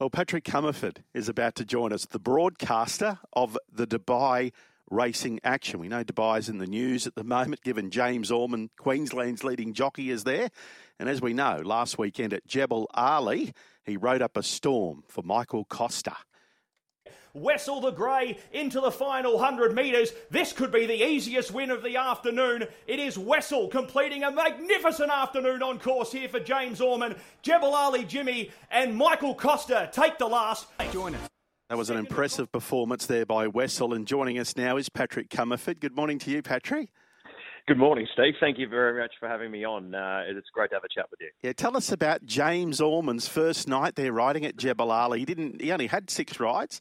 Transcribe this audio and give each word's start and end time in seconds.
Well, 0.00 0.08
Patrick 0.08 0.44
Comerford 0.44 1.02
is 1.12 1.28
about 1.28 1.56
to 1.56 1.64
join 1.66 1.92
us, 1.92 2.06
the 2.06 2.18
broadcaster 2.18 3.18
of 3.34 3.58
the 3.70 3.86
Dubai 3.86 4.50
racing 4.90 5.40
action. 5.44 5.78
We 5.78 5.88
know 5.88 6.02
Dubai 6.04 6.38
is 6.38 6.48
in 6.48 6.56
the 6.56 6.66
news 6.66 7.06
at 7.06 7.16
the 7.16 7.22
moment, 7.22 7.60
given 7.60 7.90
James 7.90 8.30
Orman, 8.30 8.70
Queensland's 8.78 9.44
leading 9.44 9.74
jockey, 9.74 10.08
is 10.08 10.24
there. 10.24 10.48
And 10.98 11.06
as 11.06 11.20
we 11.20 11.34
know, 11.34 11.60
last 11.62 11.98
weekend 11.98 12.32
at 12.32 12.46
Jebel 12.46 12.88
Ali, 12.94 13.52
he 13.84 13.98
rode 13.98 14.22
up 14.22 14.38
a 14.38 14.42
storm 14.42 15.04
for 15.06 15.22
Michael 15.22 15.66
Costa. 15.66 16.16
Wessel 17.34 17.80
the 17.80 17.90
Grey 17.90 18.38
into 18.52 18.80
the 18.80 18.90
final 18.90 19.34
100 19.34 19.74
metres. 19.74 20.12
This 20.30 20.52
could 20.52 20.72
be 20.72 20.86
the 20.86 21.04
easiest 21.04 21.52
win 21.52 21.70
of 21.70 21.82
the 21.82 21.96
afternoon. 21.96 22.66
It 22.86 22.98
is 22.98 23.18
Wessel 23.18 23.68
completing 23.68 24.24
a 24.24 24.30
magnificent 24.30 25.10
afternoon 25.10 25.62
on 25.62 25.78
course 25.78 26.12
here 26.12 26.28
for 26.28 26.40
James 26.40 26.80
Orman, 26.80 27.16
Jebel 27.42 27.74
Ali 27.74 28.04
Jimmy, 28.04 28.50
and 28.70 28.96
Michael 28.96 29.34
Costa 29.34 29.88
take 29.92 30.18
the 30.18 30.26
last. 30.26 30.66
Join 30.92 31.14
us. 31.14 31.28
That 31.68 31.78
was 31.78 31.88
an 31.88 31.98
impressive 31.98 32.50
performance 32.50 33.06
there 33.06 33.24
by 33.24 33.46
Wessel. 33.46 33.94
And 33.94 34.04
joining 34.04 34.38
us 34.40 34.56
now 34.56 34.76
is 34.76 34.88
Patrick 34.88 35.28
Comerford. 35.28 35.78
Good 35.78 35.94
morning 35.94 36.18
to 36.18 36.30
you, 36.30 36.42
Patrick. 36.42 36.88
Good 37.68 37.78
morning, 37.78 38.08
Steve. 38.14 38.34
Thank 38.40 38.58
you 38.58 38.66
very 38.66 39.00
much 39.00 39.12
for 39.20 39.28
having 39.28 39.52
me 39.52 39.64
on. 39.64 39.94
Uh, 39.94 40.24
it's 40.26 40.48
great 40.52 40.70
to 40.70 40.74
have 40.76 40.82
a 40.82 40.88
chat 40.88 41.06
with 41.08 41.20
you. 41.20 41.28
Yeah, 41.42 41.52
tell 41.52 41.76
us 41.76 41.92
about 41.92 42.24
James 42.24 42.80
Orman's 42.80 43.28
first 43.28 43.68
night 43.68 43.94
there 43.94 44.12
riding 44.12 44.44
at 44.44 44.56
Jebel 44.56 44.90
Ali. 44.90 45.20
He 45.20 45.24
didn't. 45.24 45.60
He 45.60 45.70
only 45.70 45.86
had 45.86 46.10
six 46.10 46.40
rides. 46.40 46.80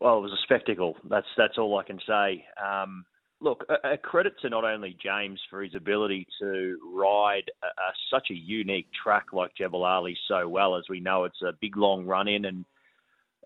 Well, 0.00 0.18
it 0.18 0.22
was 0.22 0.32
a 0.32 0.42
spectacle. 0.42 0.96
That's 1.08 1.26
that's 1.36 1.58
all 1.58 1.78
I 1.78 1.84
can 1.84 1.98
say. 2.06 2.44
Um, 2.62 3.04
look, 3.40 3.64
a, 3.68 3.92
a, 3.92 3.96
credit 3.96 4.34
to 4.42 4.50
not 4.50 4.64
only 4.64 4.96
James 5.02 5.40
for 5.48 5.62
his 5.62 5.74
ability 5.74 6.26
to 6.40 6.78
ride 6.94 7.50
a, 7.62 7.66
a, 7.66 7.92
such 8.10 8.28
a 8.30 8.34
unique 8.34 8.88
track 9.02 9.26
like 9.32 9.54
Jebel 9.56 9.84
Ali 9.84 10.16
so 10.28 10.48
well, 10.48 10.76
as 10.76 10.84
we 10.88 11.00
know 11.00 11.24
it's 11.24 11.42
a 11.42 11.52
big 11.60 11.76
long 11.76 12.04
run 12.06 12.28
in 12.28 12.44
and 12.44 12.64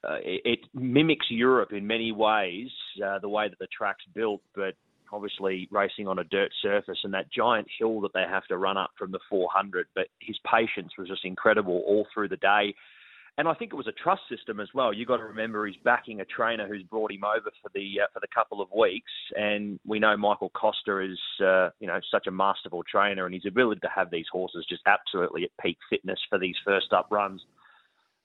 uh, 0.03 0.17
it, 0.25 0.41
it, 0.45 0.59
mimics 0.75 1.27
Europe 1.29 1.73
in 1.73 1.87
many 1.87 2.11
ways, 2.11 2.69
uh, 3.05 3.19
the 3.19 3.29
way 3.29 3.49
that 3.49 3.59
the 3.59 3.69
track's 3.77 4.05
built, 4.15 4.41
but 4.55 4.75
obviously 5.13 5.69
racing 5.71 6.09
on 6.09 6.19
a 6.19 6.25
dirt 6.25 6.51
surface 6.63 6.99
and 7.05 7.13
that 7.13 7.31
giant 7.31 7.67
hill 7.79 8.01
that 8.01 8.13
they 8.15 8.25
have 8.29 8.47
to 8.47 8.57
run 8.57 8.79
up 8.79 8.91
from 8.99 9.11
the 9.11 9.19
400. 9.29 9.87
But 9.95 10.07
his 10.21 10.39
patience 10.51 10.93
was 10.97 11.09
just 11.09 11.25
incredible 11.25 11.83
all 11.87 12.07
through 12.15 12.29
the 12.29 12.37
day. 12.37 12.75
And 13.41 13.49
I 13.49 13.55
think 13.55 13.73
it 13.73 13.77
was 13.77 13.87
a 13.87 13.93
trust 13.93 14.21
system 14.29 14.61
as 14.61 14.69
well. 14.75 14.93
You've 14.93 15.09
got 15.09 15.17
to 15.17 15.25
remember 15.25 15.65
he's 15.65 15.75
backing 15.83 16.21
a 16.21 16.27
trainer 16.27 16.69
who's 16.69 16.83
brought 16.83 17.11
him 17.11 17.25
over 17.25 17.51
for 17.63 17.71
the 17.75 18.01
uh, 18.03 18.07
for 18.13 18.21
the 18.21 18.27
couple 18.35 18.61
of 18.61 18.69
weeks, 18.71 19.11
and 19.35 19.81
we 19.87 19.99
know 19.99 20.15
Michael 20.15 20.51
Costa 20.51 20.99
is 20.99 21.19
uh, 21.43 21.71
you 21.81 21.87
know 21.87 22.01
such 22.11 22.27
a 22.27 22.31
masterful 22.31 22.83
trainer, 22.83 23.25
and 23.25 23.35
his 23.35 23.47
ability 23.47 23.81
to 23.81 23.89
have 23.89 24.11
these 24.11 24.27
horses 24.31 24.67
just 24.69 24.83
absolutely 24.85 25.45
at 25.45 25.51
peak 25.59 25.79
fitness 25.89 26.19
for 26.29 26.39
these 26.39 26.57
first 26.67 26.93
up 26.93 27.07
runs 27.11 27.41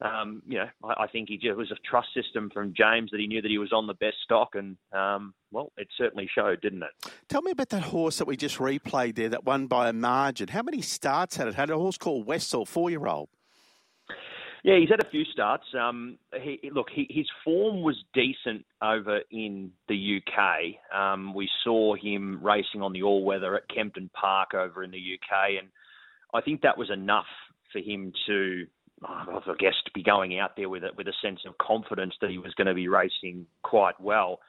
um, 0.01 0.41
you 0.45 0.57
know, 0.57 0.67
I, 0.83 1.03
I 1.03 1.07
think 1.07 1.29
he 1.29 1.37
just, 1.37 1.47
it 1.47 1.57
was 1.57 1.71
a 1.71 1.89
trust 1.89 2.09
system 2.13 2.49
from 2.53 2.73
James 2.75 3.11
that 3.11 3.19
he 3.19 3.27
knew 3.27 3.41
that 3.41 3.49
he 3.49 3.57
was 3.57 3.71
on 3.71 3.87
the 3.87 3.93
best 3.93 4.17
stock, 4.23 4.49
and 4.55 4.77
um, 4.91 5.33
well, 5.51 5.71
it 5.77 5.87
certainly 5.97 6.29
showed, 6.33 6.61
didn't 6.61 6.83
it? 6.83 7.11
Tell 7.29 7.41
me 7.41 7.51
about 7.51 7.69
that 7.69 7.83
horse 7.83 8.17
that 8.17 8.27
we 8.27 8.35
just 8.35 8.57
replayed 8.57 9.15
there, 9.15 9.29
that 9.29 9.45
won 9.45 9.67
by 9.67 9.89
a 9.89 9.93
margin. 9.93 10.49
How 10.49 10.63
many 10.63 10.81
starts 10.81 11.37
had 11.37 11.47
it? 11.47 11.55
Had 11.55 11.69
a 11.69 11.77
horse 11.77 11.97
called 11.97 12.25
Wessel, 12.25 12.65
four-year-old. 12.65 13.29
Yeah, 14.65 14.79
he's 14.79 14.89
had 14.89 14.99
a 14.99 15.09
few 15.11 15.25
starts. 15.25 15.65
Um, 15.79 16.17
he, 16.41 16.71
look, 16.73 16.87
he, 16.91 17.05
his 17.07 17.27
form 17.43 17.83
was 17.83 18.03
decent 18.15 18.65
over 18.81 19.19
in 19.29 19.69
the 19.87 20.17
UK. 20.17 20.99
Um, 20.99 21.35
we 21.35 21.47
saw 21.63 21.93
him 21.93 22.43
racing 22.43 22.81
on 22.81 22.91
the 22.91 23.03
all-weather 23.03 23.55
at 23.55 23.69
Kempton 23.69 24.09
Park 24.19 24.55
over 24.55 24.83
in 24.83 24.89
the 24.89 24.97
UK, 24.97 25.61
and 25.61 25.67
I 26.33 26.41
think 26.41 26.61
that 26.61 26.79
was 26.79 26.89
enough 26.89 27.27
for 27.71 27.77
him 27.77 28.11
to 28.25 28.65
I 29.07 29.39
guess 29.59 29.75
to 29.85 29.91
be 29.93 30.01
going 30.01 30.39
out 30.39 30.55
there 30.57 30.69
with 30.69 30.83
a, 30.83 30.89
with 30.97 31.07
a 31.07 31.13
sense 31.21 31.41
of 31.45 31.55
confidence 31.59 32.15
that 32.21 32.31
he 32.31 32.39
was 32.39 32.55
going 32.55 32.65
to 32.65 32.73
be 32.73 32.87
racing 32.87 33.45
quite 33.61 34.01
well. 34.01 34.39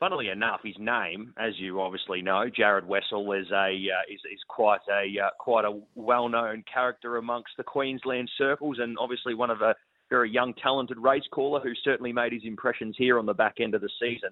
Funnily 0.00 0.28
enough, 0.28 0.60
his 0.64 0.74
name, 0.78 1.32
as 1.38 1.52
you 1.58 1.80
obviously 1.80 2.20
know, 2.20 2.50
Jared 2.54 2.86
Wessel, 2.86 3.32
is 3.32 3.46
a 3.52 3.68
uh, 3.68 4.12
is, 4.12 4.20
is 4.32 4.40
quite 4.48 4.80
a 4.90 5.26
uh, 5.26 5.30
quite 5.38 5.64
a 5.64 5.80
well 5.94 6.28
known 6.28 6.64
character 6.72 7.16
amongst 7.16 7.50
the 7.56 7.62
Queensland 7.62 8.28
circles, 8.36 8.78
and 8.80 8.96
obviously 8.98 9.34
one 9.34 9.50
of 9.50 9.62
a 9.62 9.74
very 10.10 10.30
young, 10.30 10.52
talented 10.54 10.98
race 10.98 11.26
caller 11.30 11.60
who 11.60 11.72
certainly 11.82 12.12
made 12.12 12.32
his 12.32 12.42
impressions 12.44 12.96
here 12.98 13.18
on 13.18 13.26
the 13.26 13.34
back 13.34 13.56
end 13.60 13.74
of 13.74 13.80
the 13.80 13.90
season. 14.00 14.30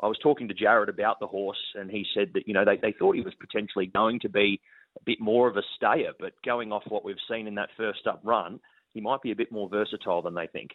I 0.00 0.06
was 0.06 0.18
talking 0.22 0.48
to 0.48 0.54
Jared 0.54 0.88
about 0.88 1.20
the 1.20 1.26
horse, 1.26 1.60
and 1.74 1.90
he 1.90 2.06
said 2.14 2.30
that 2.34 2.46
you 2.46 2.54
know 2.54 2.64
they, 2.64 2.76
they 2.76 2.92
thought 2.96 3.16
he 3.16 3.22
was 3.22 3.34
potentially 3.34 3.86
going 3.86 4.20
to 4.20 4.28
be 4.28 4.60
a 4.96 5.02
bit 5.04 5.20
more 5.20 5.48
of 5.48 5.56
a 5.56 5.62
stayer, 5.76 6.12
but 6.20 6.32
going 6.44 6.72
off 6.72 6.84
what 6.88 7.04
we've 7.04 7.16
seen 7.28 7.46
in 7.48 7.56
that 7.56 7.70
first 7.76 8.06
up 8.06 8.20
run, 8.22 8.60
he 8.94 9.00
might 9.00 9.22
be 9.22 9.32
a 9.32 9.36
bit 9.36 9.50
more 9.50 9.68
versatile 9.68 10.22
than 10.22 10.34
they 10.34 10.46
think. 10.46 10.70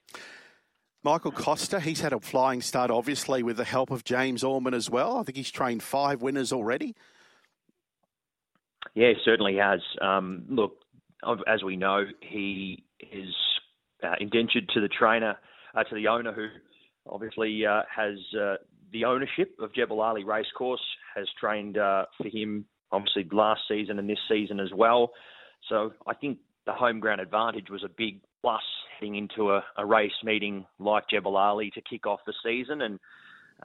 Michael 1.03 1.31
Costa, 1.31 1.80
he's 1.80 2.02
had 2.02 2.12
a 2.12 2.19
flying 2.19 2.62
start, 2.62 2.91
obviously, 2.91 3.44
with 3.44 3.58
the 3.58 3.63
help 3.63 3.91
of 3.91 4.03
James 4.03 4.44
Orman 4.44 4.74
as 4.74 4.90
well. 4.90 5.18
I 5.18 5.24
think 5.24 5.38
he's 5.38 5.52
trained 5.52 5.84
five 5.84 6.22
winners 6.22 6.52
already. 6.52 6.96
Yeah, 8.96 9.13
certainly 9.24 9.57
has. 9.57 9.80
Um, 10.02 10.46
look, 10.50 10.74
as 11.47 11.63
we 11.63 11.75
know, 11.75 12.06
he 12.22 12.84
is 13.00 13.34
uh, 14.03 14.16
indentured 14.19 14.69
to 14.69 14.81
the 14.81 14.88
trainer, 14.88 15.38
uh, 15.75 15.84
to 15.84 15.96
the 15.96 16.07
owner 16.07 16.34
who 16.34 16.47
obviously 17.07 17.66
uh, 17.66 17.84
has 17.96 18.18
uh, 18.40 18.56
the 18.91 19.06
ownership 19.06 19.56
of 19.59 19.74
Jebel 19.74 20.02
Ali 20.02 20.24
Racecourse, 20.24 20.81
has 21.16 21.28
trained 21.40 21.78
uh, 21.78 22.06
for 22.18 22.28
him 22.28 22.66
obviously 22.91 23.28
last 23.31 23.62
season 23.68 24.00
and 24.00 24.09
this 24.09 24.19
season 24.30 24.59
as 24.59 24.69
well. 24.74 25.12
So 25.69 25.94
I 26.06 26.13
think 26.13 26.40
the 26.66 26.74
home 26.74 27.00
ground 27.00 27.22
advantage 27.22 27.69
was 27.69 27.84
a 27.84 27.90
big 27.90 28.22
plus 28.41 28.62
heading 29.00 29.16
into 29.16 29.52
a, 29.52 29.63
a 29.78 29.85
race 29.85 30.12
meeting 30.24 30.66
like 30.80 31.03
Jebel 31.09 31.38
Ali 31.38 31.72
to 31.72 31.81
kick 31.81 32.06
off 32.08 32.19
the 32.25 32.34
season. 32.44 32.81
And 32.81 33.00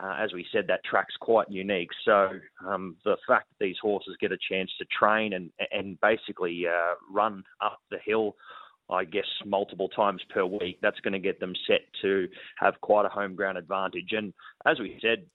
uh, 0.03 0.17
as 0.19 0.33
we 0.33 0.47
said, 0.53 0.65
that 0.69 0.85
track's 0.85 1.17
quite 1.21 1.51
unique. 1.51 1.91
So 2.05 2.31
um, 2.67 2.97
the 3.05 3.17
fact 3.27 3.49
that 3.51 3.65
these 3.65 3.77
horses 3.81 4.17
get 4.21 4.33
a 4.33 4.39
chance 4.51 4.71
to 4.79 4.87
train 4.87 5.35
and 5.35 5.51
and 5.71 6.01
basically 6.01 6.65
uh, 6.67 6.95
run 7.11 7.45
up 7.61 7.81
the 7.91 7.99
hill, 8.05 8.37
I 8.91 9.05
guess 9.05 9.27
multiple 9.45 9.89
times 9.89 10.23
per 10.33 10.45
week, 10.45 10.79
that's 10.81 11.01
going 11.01 11.13
to 11.13 11.19
get 11.19 11.41
them 11.41 11.55
set 11.67 11.81
to 12.03 12.29
have 12.59 12.81
quite 12.81 13.07
a 13.07 13.11
home 13.11 13.35
ground 13.35 13.59
advantage. 13.59 14.13
And 14.13 14.33
as 14.67 14.79
we 14.79 14.99
said, 15.03 15.27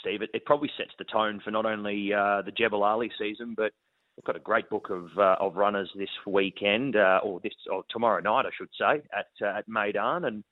Steve, 0.00 0.22
it, 0.22 0.30
it 0.34 0.44
probably 0.44 0.70
sets 0.76 0.92
the 0.98 1.04
tone 1.04 1.40
for 1.44 1.50
not 1.50 1.66
only 1.66 2.12
uh, 2.12 2.42
the 2.42 2.52
Jebel 2.56 2.84
Ali 2.84 3.10
season, 3.18 3.54
but 3.56 3.72
We've 4.16 4.24
got 4.24 4.36
a 4.36 4.40
great 4.40 4.70
book 4.70 4.90
of 4.90 5.08
uh, 5.18 5.36
of 5.40 5.56
runners 5.56 5.90
this 5.96 6.08
weekend, 6.26 6.94
uh, 6.94 7.20
or 7.24 7.40
this 7.40 7.54
or 7.70 7.84
tomorrow 7.90 8.20
night, 8.20 8.46
I 8.46 8.50
should 8.56 8.68
say, 8.78 9.02
at 9.16 9.26
uh, 9.42 9.58
at 9.58 9.68
Meydan, 9.68 10.26
and 10.26 10.44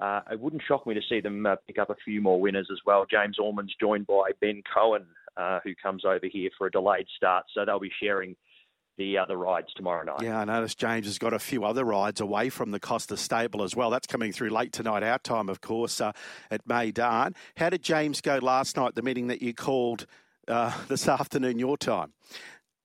uh, 0.00 0.20
it 0.30 0.38
wouldn't 0.38 0.62
shock 0.66 0.86
me 0.86 0.94
to 0.94 1.00
see 1.08 1.20
them 1.20 1.44
uh, 1.44 1.56
pick 1.66 1.78
up 1.78 1.90
a 1.90 1.96
few 2.04 2.20
more 2.20 2.40
winners 2.40 2.68
as 2.70 2.78
well. 2.86 3.06
James 3.10 3.38
Orman's 3.38 3.74
joined 3.80 4.06
by 4.06 4.30
Ben 4.40 4.62
Coen, 4.72 5.06
uh, 5.36 5.58
who 5.64 5.74
comes 5.74 6.04
over 6.04 6.26
here 6.30 6.50
for 6.56 6.68
a 6.68 6.70
delayed 6.70 7.06
start, 7.16 7.46
so 7.52 7.64
they'll 7.64 7.80
be 7.80 7.90
sharing 8.00 8.36
the 8.98 9.18
other 9.18 9.36
rides 9.36 9.68
tomorrow 9.74 10.04
night. 10.04 10.22
Yeah, 10.22 10.40
I 10.40 10.44
noticed 10.44 10.78
James 10.78 11.06
has 11.06 11.18
got 11.18 11.32
a 11.32 11.38
few 11.38 11.64
other 11.64 11.84
rides 11.84 12.20
away 12.20 12.50
from 12.50 12.70
the 12.70 12.80
Costa 12.80 13.16
stable 13.16 13.62
as 13.62 13.74
well. 13.74 13.90
That's 13.90 14.06
coming 14.08 14.32
through 14.32 14.50
late 14.50 14.72
tonight, 14.72 15.02
our 15.02 15.18
time, 15.18 15.48
of 15.48 15.60
course, 15.60 16.00
at 16.00 16.14
Meydan. 16.68 17.34
How 17.56 17.70
did 17.70 17.82
James 17.82 18.20
go 18.20 18.38
last 18.38 18.76
night, 18.76 18.94
the 18.96 19.02
meeting 19.02 19.28
that 19.28 19.40
you 19.40 19.54
called 19.54 20.06
this 20.88 21.06
afternoon, 21.08 21.60
your 21.60 21.76
time? 21.76 22.12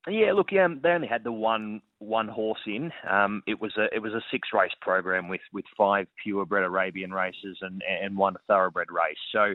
Yeah, 0.07 0.33
look, 0.33 0.51
yeah, 0.51 0.67
they 0.81 0.89
only 0.89 1.07
had 1.07 1.23
the 1.23 1.31
one 1.31 1.81
one 1.99 2.27
horse 2.27 2.59
in. 2.67 2.91
Um, 3.09 3.41
it 3.47 3.61
was 3.61 3.71
a 3.77 3.85
it 3.95 3.99
was 3.99 4.13
a 4.13 4.21
six 4.31 4.49
race 4.53 4.73
program 4.81 5.29
with 5.29 5.41
with 5.53 5.65
five 5.77 6.07
purebred 6.21 6.65
Arabian 6.65 7.13
races 7.13 7.57
and 7.61 7.81
and 7.83 8.17
one 8.17 8.35
thoroughbred 8.47 8.91
race. 8.91 9.17
So 9.31 9.53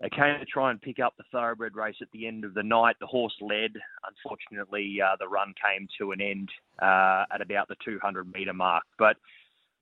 they 0.00 0.08
came 0.10 0.38
to 0.38 0.44
try 0.44 0.70
and 0.70 0.80
pick 0.80 0.98
up 0.98 1.14
the 1.16 1.24
thoroughbred 1.30 1.76
race 1.76 1.96
at 2.00 2.08
the 2.12 2.26
end 2.26 2.44
of 2.44 2.54
the 2.54 2.62
night. 2.62 2.96
The 3.00 3.06
horse 3.06 3.34
led. 3.40 3.72
Unfortunately, 4.06 4.98
uh, 5.00 5.16
the 5.18 5.28
run 5.28 5.54
came 5.64 5.88
to 5.98 6.12
an 6.12 6.20
end 6.20 6.48
uh, 6.80 7.24
at 7.32 7.40
about 7.40 7.68
the 7.68 7.76
200 7.84 8.32
metre 8.32 8.52
mark. 8.52 8.84
But 8.98 9.16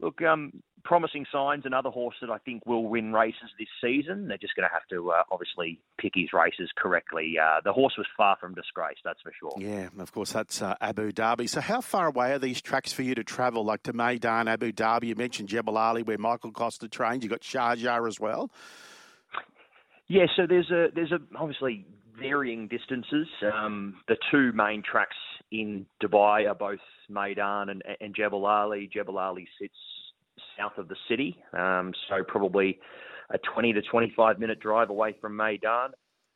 look, 0.00 0.22
um, 0.22 0.52
promising 0.86 1.26
signs. 1.30 1.64
Another 1.66 1.90
horse 1.90 2.14
that 2.20 2.31
I 2.31 2.38
think 2.38 2.64
will 2.64 2.84
win 2.84 3.12
races 3.12 3.50
this 3.58 3.69
season. 3.82 4.28
They're 4.28 4.38
just 4.38 4.55
going 4.55 4.69
to 4.69 4.72
have 4.72 4.87
to 4.90 5.11
uh, 5.11 5.22
obviously 5.31 5.81
pick 5.99 6.12
his 6.14 6.32
races 6.32 6.70
correctly. 6.76 7.34
Uh, 7.43 7.61
the 7.64 7.72
horse 7.72 7.94
was 7.99 8.06
far 8.16 8.37
from 8.40 8.55
disgraced, 8.55 9.00
that's 9.05 9.20
for 9.20 9.32
sure. 9.38 9.52
Yeah, 9.58 9.88
of 9.99 10.12
course, 10.12 10.32
that's 10.32 10.62
uh, 10.62 10.76
Abu 10.81 11.12
Dhabi. 11.12 11.49
So, 11.49 11.61
how 11.61 11.81
far 11.81 12.06
away 12.06 12.32
are 12.32 12.38
these 12.38 12.62
tracks 12.62 12.93
for 12.93 13.02
you 13.02 13.14
to 13.16 13.25
travel, 13.25 13.64
like 13.64 13.82
to 13.82 13.93
Meydan, 13.93 14.49
Abu 14.49 14.72
Dhabi? 14.72 15.08
You 15.08 15.16
mentioned 15.16 15.49
Jebel 15.49 15.76
Ali, 15.76 16.02
where 16.02 16.19
Michael 16.19 16.52
Costa 16.52 16.88
trains. 16.88 17.25
You've 17.25 17.31
got 17.31 17.43
Sharjah 17.43 18.08
as 18.08 18.20
well. 18.20 18.50
Yeah, 20.08 20.26
so 20.37 20.46
there's 20.49 20.70
a 20.70 20.88
there's 20.94 21.12
a 21.12 21.19
obviously 21.37 21.84
varying 22.19 22.69
distances. 22.69 23.26
Um, 23.52 23.96
the 24.08 24.16
two 24.31 24.52
main 24.52 24.82
tracks 24.82 25.16
in 25.50 25.87
Dubai 26.02 26.49
are 26.49 26.55
both 26.55 26.78
Meydan 27.11 27.70
and, 27.70 27.82
and 28.00 28.14
Jebel 28.14 28.46
Ali. 28.46 28.88
Jebel 28.93 29.19
Ali 29.19 29.49
sits 29.61 29.75
south 30.59 30.79
of 30.79 30.88
the 30.88 30.97
city, 31.09 31.37
um, 31.53 31.93
so 32.09 32.23
probably 32.27 32.79
a 33.31 33.38
20 33.38 33.73
to 33.73 33.83
25 33.83 34.38
minute 34.38 34.61
drive 34.61 34.91
away 34.91 35.15
from 35.21 35.37
Meydan. 35.37 35.88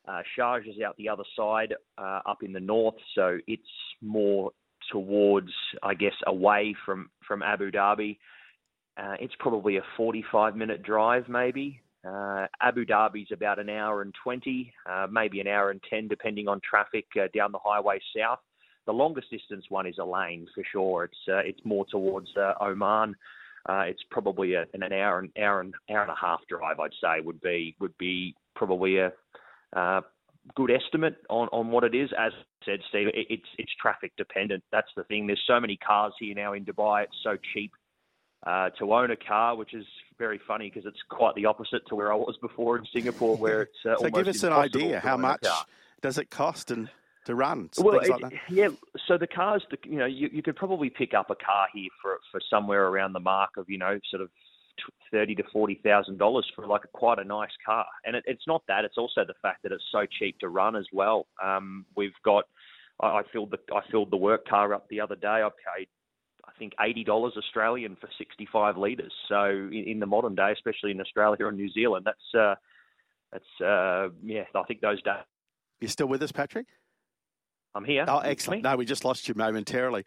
Uh, 0.07 0.21
Sharjah 0.37 0.69
is 0.69 0.81
out 0.85 0.95
the 0.97 1.09
other 1.09 1.23
side, 1.37 1.75
uh, 1.97 2.21
up 2.25 2.43
in 2.43 2.53
the 2.53 2.59
north, 2.59 2.95
so 3.15 3.37
it's 3.47 3.63
more 4.01 4.51
towards, 4.91 5.51
I 5.83 5.93
guess, 5.93 6.13
away 6.27 6.75
from 6.85 7.09
from 7.27 7.43
Abu 7.43 7.71
Dhabi. 7.71 8.17
uh, 8.97 9.15
it's 9.19 9.33
probably 9.39 9.77
a 9.77 9.83
45 9.95 10.55
minute 10.55 10.83
drive, 10.83 11.29
maybe. 11.29 11.81
Uh, 12.05 12.47
Abu 12.61 12.83
Dhabi's 12.83 13.31
about 13.31 13.59
an 13.59 13.69
hour 13.69 14.01
and 14.01 14.13
20, 14.23 14.73
uh, 14.89 15.07
maybe 15.11 15.39
an 15.39 15.47
hour 15.47 15.69
and 15.69 15.81
10, 15.87 16.07
depending 16.07 16.47
on 16.47 16.59
traffic 16.67 17.05
uh, 17.15 17.27
down 17.35 17.51
the 17.51 17.59
highway 17.63 17.99
south. 18.17 18.39
The 18.87 18.91
longest 18.91 19.29
distance 19.29 19.65
one 19.69 19.85
is 19.85 19.99
Al-Ain 19.99 20.47
for 20.55 20.63
sure. 20.71 21.03
It's 21.05 21.17
uh, 21.27 21.37
it's 21.45 21.63
more 21.63 21.85
towards 21.85 22.29
uh, 22.35 22.53
Oman. 22.59 23.15
Uh, 23.67 23.83
it's 23.87 24.03
probably 24.09 24.55
a, 24.55 24.65
an 24.73 24.91
hour 24.91 25.19
and 25.19 25.29
hour 25.37 25.61
and 25.61 25.73
hour 25.89 26.01
and 26.01 26.11
a 26.11 26.15
half 26.19 26.41
drive. 26.49 26.79
I'd 26.79 26.91
say 27.01 27.21
would 27.23 27.41
be 27.41 27.75
would 27.79 27.97
be 27.97 28.35
probably 28.55 28.97
a 28.97 29.11
uh, 29.73 30.01
good 30.55 30.71
estimate 30.71 31.17
on, 31.29 31.47
on 31.51 31.69
what 31.69 31.83
it 31.83 31.93
is. 31.93 32.09
As 32.17 32.31
I 32.33 32.65
said, 32.65 32.79
Steve, 32.89 33.07
it, 33.09 33.27
it's 33.29 33.47
it's 33.57 33.71
traffic 33.79 34.13
dependent. 34.17 34.63
That's 34.71 34.89
the 34.95 35.03
thing. 35.03 35.27
There's 35.27 35.43
so 35.45 35.59
many 35.59 35.77
cars 35.77 36.13
here 36.19 36.35
now 36.35 36.53
in 36.53 36.65
Dubai. 36.65 37.03
It's 37.03 37.17
so 37.23 37.37
cheap 37.53 37.71
uh, 38.45 38.69
to 38.79 38.93
own 38.93 39.11
a 39.11 39.15
car, 39.15 39.55
which 39.55 39.73
is 39.73 39.85
very 40.17 40.39
funny 40.47 40.69
because 40.69 40.85
it's 40.85 41.01
quite 41.09 41.35
the 41.35 41.45
opposite 41.45 41.85
to 41.87 41.95
where 41.95 42.11
I 42.11 42.15
was 42.15 42.37
before 42.41 42.77
in 42.77 42.85
Singapore, 42.93 43.37
where 43.37 43.63
it's 43.63 43.85
uh, 43.85 43.95
so 43.99 44.09
give 44.09 44.27
us 44.27 44.43
an 44.43 44.53
idea 44.53 44.99
how 44.99 45.17
much 45.17 45.45
does 46.01 46.17
it 46.17 46.29
cost 46.29 46.71
and 46.71 46.89
to 47.25 47.35
run 47.35 47.69
well, 47.77 47.99
it, 47.99 48.09
like 48.09 48.33
yeah. 48.49 48.69
So 49.07 49.17
the 49.17 49.27
cars, 49.27 49.63
the, 49.69 49.77
you 49.83 49.97
know, 49.97 50.05
you, 50.05 50.29
you 50.31 50.41
could 50.41 50.55
probably 50.55 50.89
pick 50.89 51.13
up 51.13 51.29
a 51.29 51.35
car 51.35 51.67
here 51.73 51.89
for 52.01 52.19
for 52.31 52.41
somewhere 52.49 52.87
around 52.87 53.13
the 53.13 53.19
mark 53.19 53.51
of 53.57 53.69
you 53.69 53.77
know 53.77 53.99
sort 54.09 54.21
of 54.21 54.29
thirty 55.11 55.35
to 55.35 55.43
forty 55.53 55.79
thousand 55.83 56.17
dollars 56.17 56.49
for 56.55 56.65
like 56.65 56.83
a, 56.83 56.87
quite 56.87 57.19
a 57.19 57.23
nice 57.23 57.51
car. 57.65 57.85
And 58.05 58.15
it, 58.15 58.23
it's 58.25 58.47
not 58.47 58.63
that; 58.67 58.85
it's 58.85 58.97
also 58.97 59.23
the 59.25 59.35
fact 59.41 59.63
that 59.63 59.71
it's 59.71 59.83
so 59.91 60.05
cheap 60.19 60.39
to 60.39 60.49
run 60.49 60.75
as 60.75 60.85
well. 60.91 61.27
Um, 61.43 61.85
we've 61.95 62.11
got. 62.25 62.45
I, 62.99 63.07
I 63.07 63.21
filled 63.31 63.51
the 63.51 63.59
I 63.73 63.81
filled 63.91 64.11
the 64.11 64.17
work 64.17 64.47
car 64.47 64.73
up 64.73 64.87
the 64.89 65.01
other 65.01 65.15
day. 65.15 65.27
I 65.27 65.49
paid 65.77 65.87
I 66.45 66.51
think 66.57 66.73
eighty 66.81 67.03
dollars 67.03 67.33
Australian 67.37 67.97
for 67.99 68.09
sixty 68.17 68.47
five 68.51 68.77
litres. 68.77 69.13
So 69.27 69.45
in, 69.45 69.83
in, 69.87 69.99
the 69.99 70.05
modern 70.05 70.35
day, 70.35 70.51
especially 70.51 70.91
in 70.91 71.01
Australia 71.01 71.45
or 71.45 71.51
New 71.51 71.69
Zealand, 71.69 72.05
that's 72.05 72.35
uh, 72.39 72.55
that's 73.31 73.61
uh, 73.61 74.09
yeah. 74.23 74.43
I 74.55 74.63
think 74.63 74.81
those 74.81 75.01
days. 75.01 75.23
You're 75.79 75.89
still 75.89 76.07
with 76.07 76.21
us, 76.21 76.31
Patrick? 76.31 76.67
I'm 77.73 77.85
here. 77.85 78.05
Oh, 78.07 78.19
excellent. 78.19 78.63
No, 78.63 78.75
we 78.75 78.85
just 78.85 79.05
lost 79.05 79.27
you 79.27 79.33
momentarily. 79.35 80.03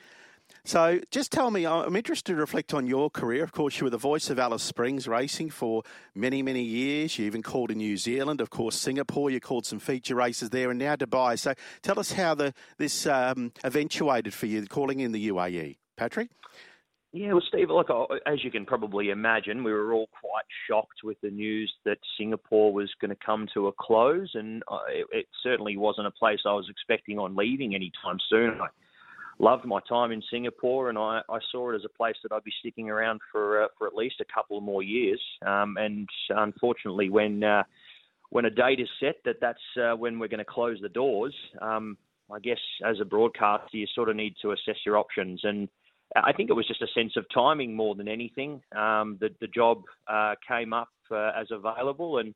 So 0.66 1.00
just 1.10 1.30
tell 1.30 1.50
me, 1.50 1.66
I'm 1.66 1.94
interested 1.96 2.32
to 2.32 2.36
reflect 2.36 2.72
on 2.72 2.86
your 2.86 3.10
career. 3.10 3.44
Of 3.44 3.52
course, 3.52 3.78
you 3.78 3.84
were 3.84 3.90
the 3.90 3.98
voice 3.98 4.30
of 4.30 4.38
Alice 4.38 4.62
Springs 4.62 5.06
Racing 5.06 5.50
for 5.50 5.82
many, 6.14 6.42
many 6.42 6.62
years. 6.62 7.18
You 7.18 7.26
even 7.26 7.42
called 7.42 7.70
in 7.70 7.78
New 7.78 7.96
Zealand, 7.96 8.40
of 8.40 8.50
course, 8.50 8.76
Singapore. 8.76 9.30
You 9.30 9.40
called 9.40 9.66
some 9.66 9.78
feature 9.78 10.14
races 10.14 10.50
there, 10.50 10.70
and 10.70 10.78
now 10.78 10.96
Dubai. 10.96 11.38
So 11.38 11.54
tell 11.82 11.98
us 11.98 12.12
how 12.12 12.34
the 12.34 12.54
this 12.78 13.06
um, 13.06 13.52
eventuated 13.62 14.32
for 14.32 14.46
you, 14.46 14.66
calling 14.66 15.00
in 15.00 15.12
the 15.12 15.28
UAE. 15.28 15.76
Patrick? 15.96 16.30
Yeah, 17.16 17.32
well, 17.32 17.42
Steve, 17.46 17.70
look, 17.70 17.90
as 18.26 18.42
you 18.42 18.50
can 18.50 18.66
probably 18.66 19.10
imagine, 19.10 19.62
we 19.62 19.72
were 19.72 19.92
all 19.92 20.08
quite 20.20 20.46
shocked 20.68 21.04
with 21.04 21.16
the 21.20 21.30
news 21.30 21.72
that 21.84 21.98
Singapore 22.18 22.72
was 22.72 22.90
going 23.00 23.10
to 23.10 23.24
come 23.24 23.46
to 23.54 23.68
a 23.68 23.72
close, 23.72 24.30
and 24.34 24.64
uh, 24.66 24.80
it, 25.12 25.26
certainly 25.40 25.76
wasn't 25.76 26.08
a 26.08 26.10
place 26.10 26.40
I 26.44 26.54
was 26.54 26.66
expecting 26.68 27.20
on 27.20 27.36
leaving 27.36 27.76
anytime 27.76 28.18
soon. 28.28 28.60
I, 28.60 28.66
loved 29.38 29.64
my 29.64 29.78
time 29.88 30.10
in 30.10 30.22
Singapore, 30.28 30.88
and 30.88 30.98
I, 30.98 31.20
I 31.28 31.38
saw 31.52 31.70
it 31.70 31.76
as 31.76 31.84
a 31.84 31.96
place 31.96 32.16
that 32.24 32.32
I'd 32.32 32.42
be 32.42 32.52
sticking 32.58 32.90
around 32.90 33.20
for 33.30 33.64
uh, 33.64 33.68
for 33.78 33.86
at 33.86 33.94
least 33.94 34.20
a 34.20 34.32
couple 34.32 34.60
more 34.60 34.82
years. 34.82 35.20
Um, 35.44 35.76
and 35.76 36.08
unfortunately, 36.30 37.10
when 37.10 37.42
uh, 37.42 37.62
when 38.30 38.44
a 38.44 38.50
date 38.50 38.80
is 38.80 38.88
set 39.00 39.16
that 39.24 39.36
that's 39.40 39.58
uh, 39.80 39.96
when 39.96 40.18
we're 40.18 40.28
going 40.28 40.38
to 40.38 40.44
close 40.44 40.78
the 40.80 40.88
doors, 40.88 41.34
um, 41.60 41.96
I 42.32 42.38
guess 42.38 42.60
as 42.84 43.00
a 43.00 43.04
broadcaster, 43.04 43.76
you 43.76 43.86
sort 43.92 44.08
of 44.08 44.14
need 44.16 44.34
to 44.42 44.52
assess 44.52 44.76
your 44.86 44.96
options. 44.96 45.40
And 45.42 45.68
I 46.16 46.32
think 46.32 46.50
it 46.50 46.54
was 46.54 46.66
just 46.68 46.82
a 46.82 46.86
sense 46.94 47.14
of 47.16 47.24
timing 47.34 47.74
more 47.74 47.94
than 47.94 48.08
anything. 48.08 48.60
Um, 48.76 49.18
the 49.20 49.30
the 49.40 49.48
job 49.48 49.82
uh, 50.06 50.34
came 50.46 50.72
up 50.72 50.88
uh, 51.10 51.32
as 51.36 51.48
available, 51.50 52.18
and 52.18 52.34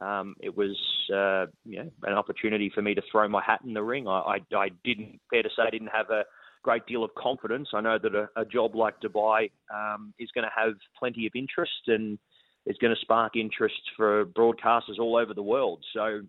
um, 0.00 0.34
it 0.40 0.56
was 0.56 0.76
uh, 1.12 1.46
you 1.64 1.78
know, 1.78 1.90
an 2.04 2.12
opportunity 2.12 2.70
for 2.74 2.82
me 2.82 2.94
to 2.94 3.02
throw 3.10 3.28
my 3.28 3.42
hat 3.42 3.60
in 3.64 3.72
the 3.72 3.82
ring. 3.82 4.06
I, 4.06 4.38
I, 4.52 4.56
I, 4.56 4.68
didn't, 4.84 5.20
fair 5.30 5.42
to 5.42 5.48
say, 5.48 5.62
I 5.66 5.70
didn't 5.70 5.88
have 5.88 6.10
a 6.10 6.24
great 6.62 6.86
deal 6.86 7.02
of 7.02 7.14
confidence. 7.14 7.68
I 7.72 7.80
know 7.80 7.98
that 8.02 8.14
a, 8.14 8.28
a 8.40 8.44
job 8.44 8.74
like 8.74 9.00
Dubai 9.00 9.50
um, 9.74 10.12
is 10.18 10.28
going 10.34 10.44
to 10.44 10.50
have 10.54 10.74
plenty 10.98 11.26
of 11.26 11.32
interest 11.34 11.86
and 11.86 12.18
is 12.66 12.76
going 12.78 12.94
to 12.94 13.00
spark 13.00 13.36
interest 13.36 13.80
for 13.96 14.26
broadcasters 14.26 14.98
all 15.00 15.16
over 15.16 15.32
the 15.32 15.42
world. 15.42 15.82
So 15.94 16.20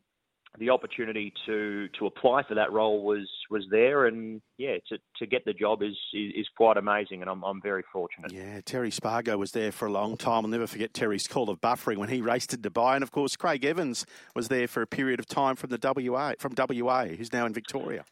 the 0.57 0.69
opportunity 0.69 1.33
to 1.45 1.87
to 1.99 2.05
apply 2.05 2.43
for 2.43 2.55
that 2.55 2.71
role 2.71 3.03
was 3.03 3.29
was 3.49 3.65
there, 3.69 4.07
and 4.07 4.41
yeah, 4.57 4.77
to, 4.89 4.97
to 5.17 5.25
get 5.25 5.45
the 5.45 5.53
job 5.53 5.83
is, 5.83 5.95
is, 6.13 6.33
is 6.35 6.47
quite 6.55 6.77
amazing, 6.77 7.21
and 7.21 7.29
I'm 7.29 7.43
I'm 7.43 7.61
very 7.61 7.83
fortunate. 7.91 8.31
Yeah, 8.31 8.61
Terry 8.65 8.91
Spargo 8.91 9.37
was 9.37 9.51
there 9.51 9.71
for 9.71 9.87
a 9.87 9.91
long 9.91 10.17
time. 10.17 10.45
I'll 10.45 10.51
never 10.51 10.67
forget 10.67 10.93
Terry's 10.93 11.27
call 11.27 11.49
of 11.49 11.61
buffering 11.61 11.97
when 11.97 12.09
he 12.09 12.21
raced 12.21 12.53
in 12.53 12.61
Dubai, 12.61 12.95
and 12.95 13.03
of 13.03 13.11
course 13.11 13.35
Craig 13.35 13.63
Evans 13.65 14.05
was 14.35 14.47
there 14.47 14.67
for 14.67 14.81
a 14.81 14.87
period 14.87 15.19
of 15.19 15.25
time 15.27 15.55
from 15.55 15.69
the 15.69 15.79
WA 15.81 16.33
from 16.39 16.53
WA, 16.57 17.05
who's 17.05 17.31
now 17.31 17.45
in 17.45 17.53
Victoria. 17.53 18.03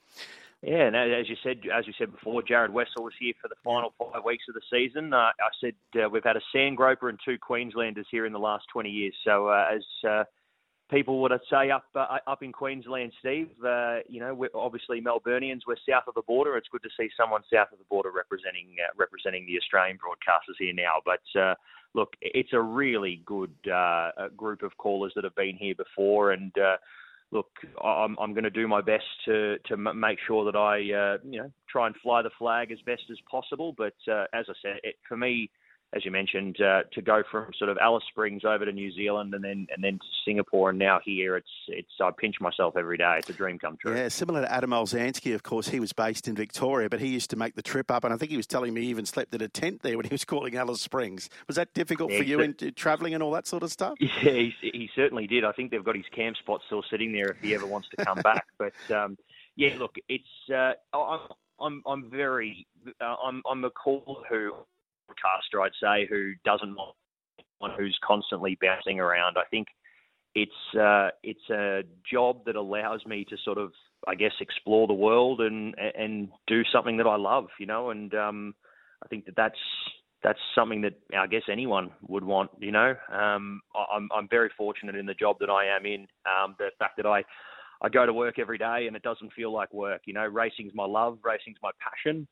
Yeah, 0.62 0.88
and 0.88 0.96
as 0.96 1.30
you 1.30 1.36
said, 1.44 1.60
as 1.72 1.86
you 1.86 1.94
said 1.98 2.12
before, 2.12 2.42
Jared 2.42 2.74
Wessel 2.74 3.04
was 3.04 3.14
here 3.20 3.34
for 3.40 3.48
the 3.48 3.56
final 3.64 3.94
five 4.00 4.24
weeks 4.24 4.46
of 4.50 4.56
the 4.56 4.62
season. 4.72 5.14
Uh, 5.14 5.18
I 5.18 5.32
said 5.62 5.76
uh, 6.04 6.10
we've 6.10 6.24
had 6.24 6.38
a 6.38 6.42
sand 6.52 6.78
groper 6.78 7.08
and 7.08 7.20
two 7.24 7.38
Queenslanders 7.38 8.08
here 8.10 8.26
in 8.26 8.34
the 8.34 8.40
last 8.40 8.66
20 8.74 8.90
years. 8.90 9.14
So 9.24 9.50
uh, 9.50 9.68
as 9.76 9.84
uh, 10.10 10.24
people 10.90 11.22
would 11.22 11.32
say 11.50 11.72
up 11.72 11.86
uh, 11.96 12.18
up 12.28 12.44
in 12.44 12.52
Queensland, 12.52 13.12
Steve. 13.20 13.50
Uh, 13.66 13.98
you 14.08 14.20
know, 14.20 14.34
we're 14.34 14.50
obviously 14.54 15.02
Melburnians. 15.02 15.62
We're 15.68 15.76
south 15.88 16.04
of 16.08 16.16
the 16.16 16.22
border. 16.22 16.58
It's 16.58 16.68
good 16.72 16.84
to 16.84 16.90
see 16.98 17.10
someone 17.18 17.42
south 17.52 17.72
of 17.72 17.80
the 17.80 17.86
border 17.90 18.12
representing 18.12 18.76
uh, 18.80 18.94
representing 18.98 19.46
the 19.46 19.58
Australian 19.58 19.98
broadcasters 19.98 20.56
here 20.60 20.74
now. 20.74 21.02
But 21.04 21.40
uh, 21.40 21.56
look, 21.94 22.14
it's 22.22 22.54
a 22.54 22.62
really 22.62 23.22
good 23.26 23.54
uh, 23.72 24.12
group 24.36 24.64
of 24.64 24.78
callers 24.78 25.14
that 25.16 25.24
have 25.24 25.36
been 25.36 25.58
here 25.58 25.76
before, 25.76 26.32
and 26.32 26.56
uh, 26.58 26.78
look, 27.32 27.50
I'm, 27.84 28.18
I'm 28.20 28.34
going 28.34 28.44
to 28.44 28.50
do 28.50 28.68
my 28.68 28.82
best 28.82 29.06
to 29.26 29.58
to 29.66 29.78
make 29.78 30.20
sure 30.28 30.46
that 30.46 30.58
I 30.58 30.78
you 31.24 31.42
know 31.42 31.52
try 31.70 31.88
and 31.88 31.96
fly 32.04 32.22
the 32.22 32.32
flag 32.38 32.72
as 32.72 32.80
best 32.86 33.04
as 33.12 33.18
possible. 33.30 33.74
But 33.78 33.96
as 34.08 34.46
I 34.50 34.54
said, 34.62 34.78
it, 34.84 34.96
for 35.08 35.18
me 35.18 35.50
as 35.96 36.04
you 36.04 36.12
mentioned, 36.12 36.60
uh, 36.62 36.84
to 36.92 37.02
go 37.02 37.24
from 37.32 37.52
sort 37.58 37.70
of 37.70 37.78
Alice 37.78 38.04
Springs 38.10 38.44
over 38.44 38.66
to 38.66 38.72
New 38.72 38.92
Zealand 38.92 39.34
and 39.34 39.44
then 39.44 39.66
and 39.74 39.82
then 39.82 39.94
to 39.94 40.06
Singapore 40.26 40.72
and 40.72 40.78
now 40.78 41.00
here, 41.04 41.38
it's 41.38 41.50
it's 41.70 41.90
I 42.02 42.12
pinch 42.12 42.36
myself 42.42 42.76
every 42.78 42.98
day. 42.98 43.16
It's 43.20 43.30
a 43.30 43.34
dream 43.34 43.58
come 43.58 43.78
true. 43.78 43.96
Yeah, 43.96 44.10
similar 44.10 44.42
to 44.42 44.52
Adam 44.52 44.72
Olzanski, 44.72 45.34
of 45.34 45.44
course, 45.44 45.70
he 45.70 45.80
was 45.80 45.94
based 45.94 46.28
in 46.28 46.36
Victoria, 46.36 46.90
but 46.90 47.00
he 47.00 47.08
used 47.08 47.30
to 47.30 47.38
make 47.38 47.56
the 47.56 47.62
trip 47.62 47.90
up, 47.90 48.04
and 48.04 48.14
I 48.14 48.18
think 48.18 48.30
he 48.30 48.38
was 48.38 48.48
telling 48.48 48.74
me 48.74 48.82
he 48.82 48.88
even 48.88 49.06
slept 49.06 49.34
in 49.34 49.42
a 49.42 49.48
tent 49.48 49.82
there 49.84 49.96
when 49.96 50.06
he 50.06 50.14
was 50.14 50.26
calling 50.26 50.56
Alice 50.56 50.82
Springs. 50.82 51.30
Was 51.48 51.56
that 51.56 51.74
difficult 51.74 52.12
yeah, 52.12 52.18
for 52.18 52.24
you 52.24 52.40
in 52.42 52.56
travelling 52.76 53.14
and 53.14 53.24
all 53.24 53.32
that 53.32 53.48
sort 53.48 53.64
of 53.64 53.72
stuff? 53.72 53.96
Yeah, 54.26 54.32
he, 54.32 54.54
he, 54.62 54.90
certainly 54.96 55.28
did. 55.28 55.44
I 55.44 55.52
think 55.52 55.72
they've 55.72 55.84
got 55.84 55.96
his 55.96 56.06
camp 56.16 56.38
spot 56.38 56.62
still 56.66 56.84
sitting 56.90 57.12
there 57.12 57.32
if 57.32 57.42
he 57.42 57.54
ever 57.54 57.66
wants 57.66 57.90
to 57.90 58.06
come 58.06 58.20
back. 58.20 58.46
But 58.58 58.96
um, 58.96 59.18
yeah, 59.56 59.76
look, 59.78 59.96
it's 60.08 60.24
uh, 60.50 60.74
I'm 60.94 61.20
I'm 61.60 61.84
I'm 61.86 62.10
very 62.10 62.66
uh, 63.02 63.16
I'm 63.24 63.42
I'm 63.50 63.64
a 63.66 63.70
caller 63.70 64.22
who 64.30 64.54
broadcaster, 65.08 65.62
I'd 65.62 65.72
say, 65.82 66.08
who 66.10 66.34
doesn't 66.44 66.76
want 66.76 66.96
one 67.60 67.72
who's 67.78 67.98
constantly 68.06 68.58
bouncing 68.62 69.00
around. 69.00 69.38
I 69.38 69.48
think 69.50 69.68
it's 70.34 70.78
uh, 70.80 71.10
it's 71.24 71.50
a 71.50 71.84
job 72.10 72.46
that 72.46 72.56
allows 72.56 73.06
me 73.06 73.26
to 73.30 73.38
sort 73.44 73.58
of, 73.58 73.72
I 74.08 74.16
guess, 74.16 74.34
explore 74.42 74.88
the 74.88 74.94
world 74.94 75.42
and 75.42 75.76
and 75.98 76.30
do 76.48 76.64
something 76.72 76.98
that 76.98 77.08
I 77.08 77.16
love, 77.16 77.48
you 77.60 77.66
know. 77.66 77.90
And 77.90 78.14
um, 78.14 78.56
I 79.04 79.08
think 79.08 79.26
that 79.26 79.36
that's 79.38 79.60
that's 80.24 80.40
something 80.54 80.82
that 80.82 80.94
I 81.18 81.28
guess 81.28 81.44
anyone 81.50 81.92
would 82.08 82.24
want, 82.24 82.52
you 82.60 82.72
know. 82.72 82.96
Um, 83.12 83.62
I'm 83.92 84.10
I'm 84.14 84.28
very 84.30 84.50
fortunate 84.58 84.96
in 84.96 85.06
the 85.06 85.14
job 85.14 85.38
that 85.40 85.50
I 85.50 85.68
am 85.68 85.86
in. 85.86 86.08
Um, 86.26 86.56
the 86.60 86.70
fact 86.80 86.98
that 86.98 87.06
I 87.06 87.24
I 87.82 87.90
go 87.90 88.06
to 88.06 88.14
work 88.14 88.40
every 88.40 88.58
day 88.58 88.86
and 88.88 88.96
it 88.96 89.04
doesn't 89.04 89.34
feel 89.34 89.54
like 89.54 89.74
work. 89.74 90.02
You 90.06 90.14
know, 90.14 90.26
racing's 90.26 90.74
my 90.74 90.86
love, 90.86 91.20
racing's 91.24 91.58
my 91.64 91.72
passion, 91.80 92.28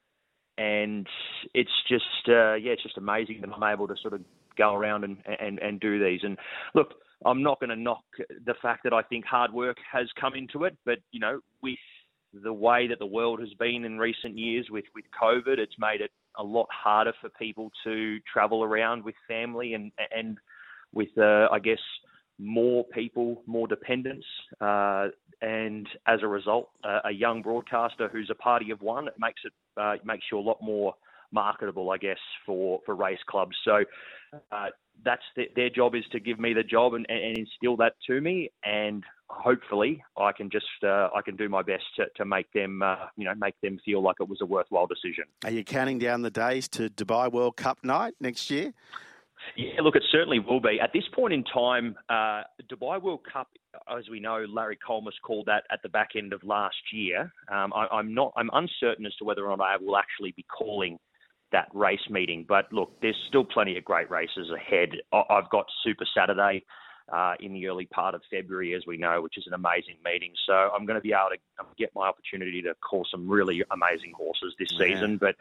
and 0.57 1.07
it's 1.53 1.71
just 1.87 2.03
uh, 2.27 2.53
yeah, 2.55 2.71
it's 2.71 2.83
just 2.83 2.97
amazing 2.97 3.41
that 3.41 3.49
I'm 3.53 3.63
able 3.63 3.87
to 3.87 3.95
sort 4.01 4.13
of 4.13 4.21
go 4.57 4.73
around 4.73 5.03
and 5.03 5.17
and, 5.39 5.59
and 5.59 5.79
do 5.79 6.03
these. 6.03 6.21
And 6.23 6.37
look, 6.75 6.93
I'm 7.25 7.43
not 7.43 7.59
going 7.59 7.69
to 7.69 7.75
knock 7.75 8.03
the 8.45 8.55
fact 8.61 8.83
that 8.83 8.93
I 8.93 9.01
think 9.01 9.25
hard 9.25 9.53
work 9.53 9.77
has 9.91 10.07
come 10.19 10.35
into 10.35 10.63
it, 10.65 10.77
but 10.85 10.99
you 11.11 11.19
know, 11.19 11.39
with 11.61 11.77
the 12.43 12.53
way 12.53 12.87
that 12.87 12.99
the 12.99 13.05
world 13.05 13.39
has 13.39 13.53
been 13.59 13.85
in 13.85 13.97
recent 13.97 14.37
years 14.37 14.67
with 14.69 14.85
with 14.95 15.05
COVID, 15.21 15.57
it's 15.57 15.75
made 15.79 16.01
it 16.01 16.11
a 16.37 16.43
lot 16.43 16.67
harder 16.71 17.13
for 17.21 17.29
people 17.29 17.71
to 17.83 18.19
travel 18.31 18.63
around 18.63 19.03
with 19.03 19.15
family 19.27 19.73
and 19.73 19.91
and 20.15 20.37
with 20.93 21.09
uh, 21.17 21.47
I 21.51 21.59
guess 21.59 21.79
more 22.39 22.83
people, 22.85 23.43
more 23.45 23.67
dependents, 23.67 24.25
uh, 24.59 25.07
and 25.41 25.87
as 26.07 26.19
a 26.21 26.27
result, 26.27 26.69
uh, 26.83 26.99
a 27.05 27.11
young 27.11 27.41
broadcaster 27.41 28.07
who's 28.07 28.29
a 28.31 28.35
party 28.35 28.71
of 28.71 28.81
one, 28.81 29.07
it 29.07 29.15
makes 29.19 29.41
it 29.43 29.53
uh, 29.77 29.95
makes 30.05 30.25
you 30.31 30.39
a 30.39 30.41
lot 30.41 30.57
more 30.61 30.95
marketable, 31.33 31.89
I 31.91 31.97
guess, 31.97 32.19
for, 32.45 32.79
for 32.85 32.95
race 32.95 33.19
clubs. 33.27 33.55
So 33.65 33.83
uh, 34.51 34.67
that's 35.03 35.23
the, 35.35 35.49
their 35.55 35.69
job 35.69 35.95
is 35.95 36.03
to 36.11 36.19
give 36.19 36.39
me 36.39 36.53
the 36.53 36.63
job 36.63 36.93
and, 36.93 37.05
and, 37.09 37.37
instill 37.37 37.75
that 37.77 37.93
to 38.07 38.21
me, 38.21 38.51
and 38.63 39.03
hopefully 39.27 40.03
I 40.17 40.31
can 40.31 40.49
just 40.49 40.65
uh, 40.83 41.09
I 41.13 41.21
can 41.25 41.35
do 41.35 41.49
my 41.49 41.61
best 41.61 41.83
to, 41.97 42.05
to 42.15 42.25
make 42.25 42.51
them 42.53 42.81
uh, 42.81 42.95
you 43.17 43.25
know 43.25 43.33
make 43.35 43.55
them 43.61 43.79
feel 43.83 44.01
like 44.01 44.17
it 44.19 44.29
was 44.29 44.39
a 44.41 44.45
worthwhile 44.45 44.87
decision. 44.87 45.25
Are 45.43 45.51
you 45.51 45.63
counting 45.63 45.99
down 45.99 46.21
the 46.21 46.31
days 46.31 46.67
to 46.69 46.89
Dubai 46.89 47.31
World 47.31 47.57
Cup 47.57 47.79
night 47.83 48.13
next 48.19 48.49
year? 48.49 48.73
Yeah, 49.55 49.81
look, 49.81 49.95
it 49.95 50.03
certainly 50.11 50.39
will 50.39 50.59
be. 50.59 50.79
At 50.81 50.93
this 50.93 51.03
point 51.13 51.33
in 51.33 51.43
time, 51.43 51.95
uh, 52.09 52.41
Dubai 52.71 53.01
World 53.01 53.21
Cup, 53.31 53.49
as 53.89 54.09
we 54.09 54.19
know, 54.19 54.45
Larry 54.49 54.77
Collmus 54.77 55.13
called 55.23 55.45
that 55.45 55.63
at 55.71 55.81
the 55.83 55.89
back 55.89 56.09
end 56.15 56.33
of 56.33 56.43
last 56.43 56.75
year. 56.91 57.31
Um, 57.51 57.71
I, 57.73 57.99
am 57.99 58.13
not, 58.13 58.33
I'm 58.35 58.49
uncertain 58.53 59.05
as 59.05 59.15
to 59.17 59.25
whether 59.25 59.45
or 59.45 59.55
not 59.55 59.63
I 59.63 59.77
will 59.77 59.95
actually 59.95 60.31
be 60.31 60.43
calling 60.43 60.97
that 61.51 61.67
race 61.73 62.09
meeting. 62.09 62.45
But 62.47 62.71
look, 62.73 62.99
there's 63.01 63.17
still 63.27 63.43
plenty 63.43 63.77
of 63.77 63.85
great 63.85 64.09
races 64.09 64.49
ahead. 64.49 64.89
I've 65.11 65.49
got 65.49 65.65
Super 65.83 66.05
Saturday. 66.15 66.65
Uh, 67.11 67.33
in 67.41 67.51
the 67.51 67.67
early 67.67 67.85
part 67.85 68.15
of 68.15 68.21
February, 68.31 68.73
as 68.73 68.83
we 68.87 68.95
know, 68.95 69.21
which 69.21 69.37
is 69.37 69.45
an 69.45 69.53
amazing 69.53 69.97
meeting. 70.05 70.31
So 70.47 70.53
I'm 70.53 70.85
going 70.85 70.95
to 70.95 71.01
be 71.01 71.11
able 71.11 71.31
to 71.31 71.65
get 71.77 71.91
my 71.93 72.07
opportunity 72.07 72.61
to 72.61 72.73
call 72.75 73.05
some 73.11 73.27
really 73.27 73.61
amazing 73.71 74.13
horses 74.15 74.55
this 74.57 74.69
yeah. 74.71 74.85
season. 74.85 75.17
But 75.17 75.35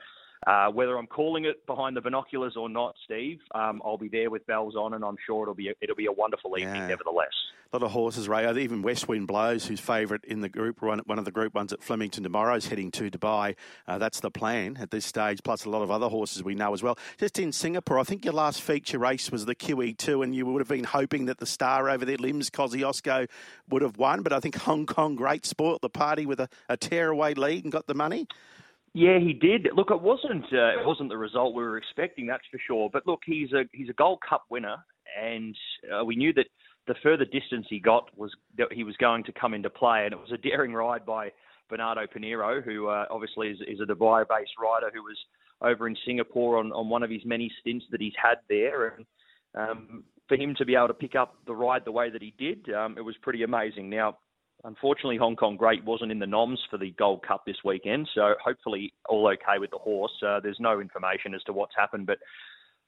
uh, 0.47 0.69
whether 0.69 0.97
I'm 0.97 1.07
calling 1.07 1.45
it 1.45 1.65
behind 1.67 1.97
the 1.97 2.01
binoculars 2.01 2.57
or 2.57 2.69
not, 2.69 2.95
Steve, 3.05 3.41
um, 3.55 3.81
I'll 3.85 3.99
be 3.99 4.09
there 4.09 4.31
with 4.31 4.47
bells 4.47 4.75
on, 4.75 4.95
and 4.95 5.05
I'm 5.05 5.17
sure 5.25 5.43
it'll 5.43 5.55
be 5.55 5.69
a, 5.69 5.75
it'll 5.81 5.97
be 5.97 6.07
a 6.07 6.13
wonderful 6.13 6.59
evening, 6.59 6.75
yeah. 6.75 6.89
nevertheless. 6.89 7.33
A 7.73 7.77
lot 7.77 7.87
of 7.87 7.93
horses, 7.93 8.29
Ray. 8.29 8.51
Even 8.63 8.83
West 8.83 9.09
Wind 9.09 9.29
Blows, 9.29 9.65
who's 9.65 9.81
favourite 9.81 10.25
in 10.25 10.43
the 10.43 10.49
group, 10.51 10.83
one, 10.83 10.99
one 11.07 11.19
of 11.19 11.25
the 11.25 11.31
group 11.31 11.55
ones 11.55 11.73
at 11.73 11.83
Flemington 11.83 12.23
tomorrow, 12.23 12.55
is 12.57 12.67
heading 12.67 12.91
to 12.91 13.11
Dubai. 13.11 13.55
Uh, 13.89 13.97
that's 13.97 14.21
the 14.21 14.31
plan 14.31 14.77
at 14.79 14.91
this 14.91 15.07
stage, 15.07 15.43
plus 15.43 15.65
a 15.65 15.71
lot 15.71 15.81
of 15.81 15.91
other 15.91 16.09
horses 16.09 16.43
we 16.43 16.55
know 16.55 16.75
as 16.75 16.83
well. 16.83 16.99
Just 17.19 17.39
in 17.39 17.51
Singapore, 17.51 17.99
I 17.99 18.03
think 18.03 18.27
your 18.27 18.35
last 18.35 18.61
feature 18.61 18.99
race 18.99 19.31
was 19.31 19.47
the 19.47 19.55
QE2, 19.55 20.23
and 20.23 20.35
you 20.35 20.45
would 20.45 20.61
have 20.61 20.69
been 20.69 20.85
hoping 20.85 21.27
that 21.27 21.39
the 21.39 21.47
star 21.47 21.89
over 21.89 22.05
there, 22.05 22.19
Lim's 22.19 22.51
Kosciuszko, 22.51 23.29
would 23.71 23.81
have 23.81 23.97
won. 23.97 24.23
But 24.23 24.35
I 24.35 24.41
think 24.41 24.57
Hong 24.57 24.85
Kong 24.85 25.15
Great 25.15 25.47
spoilt 25.47 25.81
the 25.81 25.89
party 25.89 26.27
with 26.27 26.41
a, 26.41 26.49
a 26.69 26.77
tearaway 26.77 27.33
lead 27.35 27.65
and 27.65 27.73
got 27.73 27.87
the 27.87 27.95
money. 27.95 28.27
Yeah, 28.95 29.19
he 29.19 29.33
did. 29.33 29.69
Look, 29.75 29.91
it 29.91 30.01
wasn't 30.01 30.45
uh, 30.53 30.81
it 30.81 30.87
wasn't 30.87 31.09
the 31.09 31.17
result 31.17 31.55
we 31.55 31.63
were 31.63 31.79
expecting, 31.79 32.27
that's 32.27 32.45
for 32.51 32.59
sure. 32.67 32.91
But 32.93 33.07
look, 33.07 33.21
he's 33.25 33.53
a 33.53 33.65
he's 33.73 33.89
a 33.89 33.95
Gold 33.95 34.19
Cup 34.29 34.45
winner, 34.51 34.77
and 35.21 35.57
uh, 35.91 36.05
we 36.05 36.15
knew 36.15 36.33
that 36.35 36.47
the 36.87 36.95
further 37.03 37.25
distance 37.25 37.67
he 37.71 37.81
got 37.81 38.11
was 38.19 38.31
that 38.59 38.73
he 38.73 38.85
was 38.85 38.97
going 38.99 39.25
to 39.25 39.33
come 39.33 39.55
into 39.55 39.71
play, 39.71 40.05
and 40.05 40.13
it 40.13 40.19
was 40.19 40.33
a 40.33 40.37
daring 40.37 40.75
ride 40.75 41.07
by 41.07 41.33
Bernardo 41.71 42.03
Pinheiro, 42.07 42.63
who 42.63 42.89
uh, 42.89 43.07
obviously 43.11 43.49
is, 43.49 43.59
is 43.67 43.81
a 43.81 43.91
Dubai-based 43.91 44.53
rider 44.63 44.91
who 44.93 45.03
was 45.03 45.17
over 45.63 45.87
in 45.87 45.97
Singapore 46.05 46.59
on, 46.59 46.71
on 46.73 46.91
one 46.91 47.03
of 47.03 47.09
his 47.09 47.25
many 47.25 47.51
stints 47.61 47.87
that 47.93 48.01
he's 48.01 48.13
had 48.23 48.39
there, 48.49 48.89
and 48.89 49.07
um, 49.55 50.05
for 50.29 50.37
him 50.37 50.55
to 50.57 50.67
be 50.67 50.75
able 50.75 50.89
to 50.89 50.95
pick 50.95 51.15
up 51.15 51.37
the 51.47 51.55
ride 51.55 51.85
the 51.87 51.93
way 51.93 52.11
that 52.11 52.21
he 52.21 52.35
did, 52.39 52.69
um, 52.75 52.97
it 52.99 53.03
was 53.03 53.15
pretty 53.23 53.43
amazing. 53.43 53.89
Now, 53.89 54.19
Unfortunately, 54.65 55.17
Hong 55.17 55.35
Kong 55.35 55.57
Great 55.57 55.85
wasn't 55.85 56.13
in 56.13 56.21
the 56.21 56.27
noms 56.27 56.61
for 56.71 56.79
the 56.79 56.93
Gold 56.93 57.27
Cup 57.27 57.43
this 57.45 57.57
weekend, 57.65 58.09
so 58.15 58.35
hopefully 58.43 58.93
all 59.09 59.27
okay 59.27 59.59
with 59.59 59.71
the 59.71 59.79
horse. 59.79 60.13
Uh, 60.25 60.39
there's 60.41 60.61
no 60.61 60.81
information 60.81 61.35
as 61.35 61.43
to 61.45 61.53
what's 61.53 61.75
happened, 61.77 62.07
but 62.07 62.19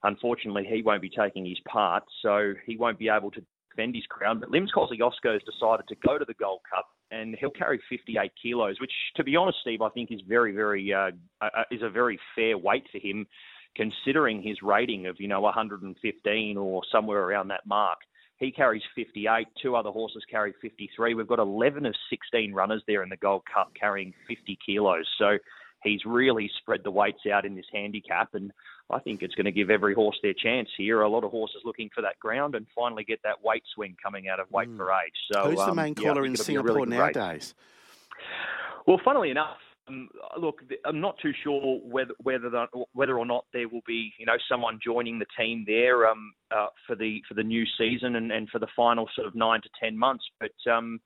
unfortunately 0.04 0.64
he 0.70 0.82
won't 0.82 1.02
be 1.02 1.10
taking 1.10 1.44
his 1.44 1.58
part, 1.68 2.04
so 2.22 2.54
he 2.64 2.76
won't 2.76 2.98
be 2.98 3.08
able 3.08 3.32
to 3.32 3.42
defend 3.70 3.96
his 3.96 4.06
crown. 4.08 4.38
But 4.38 4.50
Lim's 4.50 4.70
Kosciuszko 4.72 5.32
has 5.32 5.42
decided 5.42 5.88
to 5.88 5.96
go 6.06 6.16
to 6.16 6.24
the 6.24 6.34
Gold 6.34 6.60
Cup, 6.72 6.86
and 7.10 7.34
he'll 7.40 7.50
carry 7.50 7.80
58 7.90 8.30
kilos, 8.40 8.80
which, 8.80 8.92
to 9.16 9.24
be 9.24 9.34
honest, 9.34 9.58
Steve, 9.60 9.82
I 9.82 9.88
think 9.88 10.12
is 10.12 10.20
very, 10.28 10.52
very 10.54 10.92
uh, 10.92 11.10
uh, 11.40 11.48
is 11.72 11.82
a 11.82 11.90
very 11.90 12.20
fair 12.36 12.56
weight 12.56 12.84
for 12.92 12.98
him, 12.98 13.26
considering 13.74 14.42
his 14.42 14.62
rating 14.62 15.06
of 15.06 15.16
you 15.18 15.26
know 15.26 15.40
115 15.40 16.56
or 16.56 16.82
somewhere 16.92 17.22
around 17.22 17.48
that 17.48 17.66
mark. 17.66 17.98
He 18.38 18.50
carries 18.50 18.82
58. 18.94 19.46
Two 19.62 19.76
other 19.76 19.90
horses 19.90 20.24
carry 20.30 20.54
53. 20.60 21.14
We've 21.14 21.26
got 21.26 21.38
11 21.38 21.86
of 21.86 21.94
16 22.10 22.52
runners 22.52 22.82
there 22.86 23.02
in 23.02 23.08
the 23.08 23.16
Gold 23.16 23.42
Cup 23.52 23.72
carrying 23.78 24.12
50 24.28 24.58
kilos. 24.64 25.08
So 25.18 25.38
he's 25.84 26.04
really 26.04 26.50
spread 26.58 26.80
the 26.82 26.90
weights 26.90 27.26
out 27.32 27.44
in 27.44 27.54
this 27.54 27.66
handicap, 27.72 28.34
and 28.34 28.52
I 28.90 28.98
think 28.98 29.22
it's 29.22 29.34
going 29.34 29.44
to 29.44 29.52
give 29.52 29.70
every 29.70 29.94
horse 29.94 30.18
their 30.22 30.34
chance 30.34 30.68
here. 30.76 31.02
A 31.02 31.08
lot 31.08 31.22
of 31.22 31.30
horses 31.30 31.62
looking 31.64 31.90
for 31.94 32.02
that 32.02 32.18
ground 32.18 32.54
and 32.54 32.66
finally 32.74 33.04
get 33.04 33.20
that 33.22 33.42
weight 33.44 33.62
swing 33.74 33.96
coming 34.02 34.28
out 34.28 34.40
of 34.40 34.50
weight 34.50 34.68
mm. 34.68 34.76
for 34.76 34.90
age. 34.90 35.14
So 35.32 35.50
who's 35.50 35.60
um, 35.60 35.68
the 35.68 35.74
main 35.74 35.94
caller 35.94 36.24
yeah, 36.24 36.30
in 36.30 36.36
Singapore 36.36 36.76
really 36.76 36.88
nowadays? 36.88 37.54
Well, 38.86 39.00
funnily 39.04 39.30
enough, 39.30 39.58
um, 39.88 40.08
look, 40.40 40.60
I'm 40.84 41.00
not 41.00 41.16
too 41.20 41.32
sure 41.42 41.80
whether 41.82 42.14
whether 42.22 42.50
the, 42.50 42.66
whether 42.92 43.18
or 43.18 43.26
not 43.26 43.44
there 43.52 43.68
will 43.68 43.82
be 43.86 44.12
you 44.18 44.26
know 44.26 44.36
someone 44.48 44.78
joining 44.82 45.18
the 45.18 45.26
team 45.38 45.64
there 45.66 46.08
um, 46.08 46.32
uh, 46.54 46.68
for 46.86 46.96
the 46.96 47.20
for 47.28 47.34
the 47.34 47.42
new 47.42 47.64
season 47.78 48.16
and, 48.16 48.32
and 48.32 48.48
for 48.48 48.58
the 48.58 48.66
final 48.74 49.08
sort 49.14 49.26
of 49.26 49.34
nine 49.34 49.60
to 49.62 49.68
ten 49.78 49.96
months. 49.96 50.24
But 50.40 50.72
um, 50.72 51.00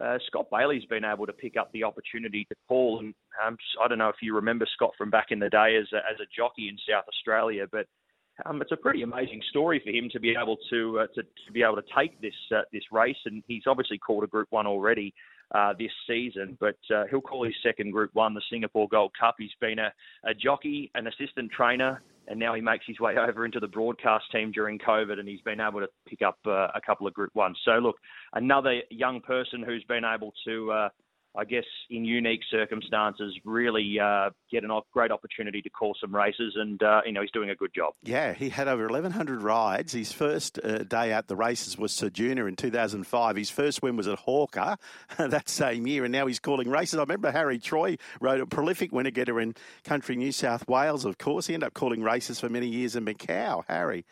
uh, 0.00 0.18
Scott 0.26 0.46
Bailey's 0.50 0.84
been 0.86 1.04
able 1.04 1.26
to 1.26 1.32
pick 1.32 1.56
up 1.56 1.70
the 1.72 1.84
opportunity 1.84 2.44
to 2.46 2.56
call, 2.68 2.98
and 2.98 3.14
um, 3.44 3.56
I 3.82 3.88
don't 3.88 3.98
know 3.98 4.08
if 4.08 4.16
you 4.20 4.34
remember 4.34 4.66
Scott 4.74 4.90
from 4.98 5.10
back 5.10 5.26
in 5.30 5.38
the 5.38 5.50
day 5.50 5.76
as 5.80 5.86
a, 5.92 5.98
as 5.98 6.18
a 6.20 6.26
jockey 6.36 6.68
in 6.68 6.76
South 6.88 7.04
Australia, 7.08 7.66
but 7.70 7.86
um, 8.44 8.60
it's 8.60 8.72
a 8.72 8.76
pretty 8.76 9.02
amazing 9.02 9.40
story 9.50 9.80
for 9.84 9.90
him 9.90 10.08
to 10.10 10.18
be 10.18 10.34
able 10.40 10.56
to 10.70 11.00
uh, 11.00 11.06
to, 11.14 11.22
to, 11.22 11.52
be 11.52 11.62
able 11.62 11.76
to 11.76 11.84
take 11.96 12.20
this 12.20 12.34
uh, 12.52 12.62
this 12.72 12.82
race, 12.90 13.16
and 13.26 13.44
he's 13.46 13.62
obviously 13.68 13.98
called 13.98 14.24
a 14.24 14.28
Group 14.28 14.48
One 14.50 14.66
already 14.66 15.14
uh, 15.54 15.72
this 15.78 15.92
season. 16.06 16.58
But 16.60 16.76
uh, 16.94 17.04
he'll 17.10 17.20
call 17.20 17.44
his 17.44 17.54
second 17.62 17.92
Group 17.92 18.10
One 18.14 18.34
the 18.34 18.42
Singapore 18.50 18.88
Gold 18.88 19.12
Cup. 19.18 19.36
He's 19.38 19.50
been 19.60 19.78
a, 19.78 19.92
a 20.24 20.34
jockey, 20.34 20.90
an 20.94 21.06
assistant 21.06 21.50
trainer, 21.52 22.02
and 22.26 22.38
now 22.38 22.54
he 22.54 22.60
makes 22.60 22.84
his 22.86 23.00
way 23.00 23.16
over 23.28 23.46
into 23.46 23.60
the 23.60 23.68
broadcast 23.68 24.24
team 24.32 24.50
during 24.52 24.78
COVID, 24.78 25.18
and 25.18 25.28
he's 25.28 25.40
been 25.42 25.60
able 25.60 25.80
to 25.80 25.88
pick 26.06 26.22
up 26.22 26.38
uh, 26.46 26.68
a 26.74 26.80
couple 26.84 27.06
of 27.06 27.14
Group 27.14 27.34
Ones. 27.34 27.56
So 27.64 27.72
look, 27.72 27.96
another 28.34 28.80
young 28.90 29.20
person 29.20 29.62
who's 29.62 29.84
been 29.84 30.04
able 30.04 30.32
to 30.46 30.72
uh, 30.72 30.88
I 31.36 31.44
guess, 31.44 31.64
in 31.90 32.04
unique 32.04 32.42
circumstances, 32.48 33.36
really 33.44 33.98
uh, 34.00 34.30
get 34.52 34.62
a 34.62 34.80
great 34.92 35.10
opportunity 35.10 35.60
to 35.62 35.70
call 35.70 35.96
some 36.00 36.14
races, 36.14 36.54
and 36.56 36.80
uh, 36.80 37.00
you 37.04 37.12
know 37.12 37.22
he's 37.22 37.30
doing 37.32 37.50
a 37.50 37.56
good 37.56 37.72
job. 37.74 37.94
Yeah, 38.02 38.34
he 38.34 38.50
had 38.50 38.68
over 38.68 38.84
1,100 38.84 39.42
rides. 39.42 39.92
His 39.92 40.12
first 40.12 40.60
uh, 40.62 40.84
day 40.84 41.12
at 41.12 41.26
the 41.26 41.34
races 41.34 41.76
was 41.76 41.92
Sir 41.92 42.08
Junior 42.08 42.46
in 42.46 42.54
2005. 42.54 43.36
His 43.36 43.50
first 43.50 43.82
win 43.82 43.96
was 43.96 44.06
at 44.06 44.20
Hawker 44.20 44.76
that 45.18 45.48
same 45.48 45.88
year, 45.88 46.04
and 46.04 46.12
now 46.12 46.26
he's 46.26 46.38
calling 46.38 46.70
races. 46.70 46.98
I 46.98 47.02
remember 47.02 47.32
Harry 47.32 47.58
Troy 47.58 47.96
wrote 48.20 48.40
a 48.40 48.46
prolific 48.46 48.92
winner 48.92 49.10
getter 49.10 49.40
in 49.40 49.54
Country 49.82 50.14
New 50.14 50.30
South 50.30 50.68
Wales. 50.68 51.04
Of 51.04 51.18
course, 51.18 51.48
he 51.48 51.54
ended 51.54 51.66
up 51.66 51.74
calling 51.74 52.02
races 52.02 52.38
for 52.38 52.48
many 52.48 52.68
years 52.68 52.94
in 52.94 53.04
Macau. 53.04 53.64
Harry. 53.66 54.04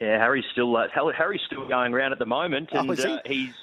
Yeah, 0.00 0.18
Harry's 0.18 0.44
still 0.52 0.76
uh, 0.76 0.86
Harry's 0.94 1.40
still 1.46 1.66
going 1.66 1.92
around 1.92 2.12
at 2.12 2.20
the 2.20 2.26
moment, 2.26 2.68
oh, 2.72 2.80
and 2.80 2.90
oh, 2.90 2.94
he? 2.94 3.12
Uh, 3.12 3.18
he's 3.26 3.54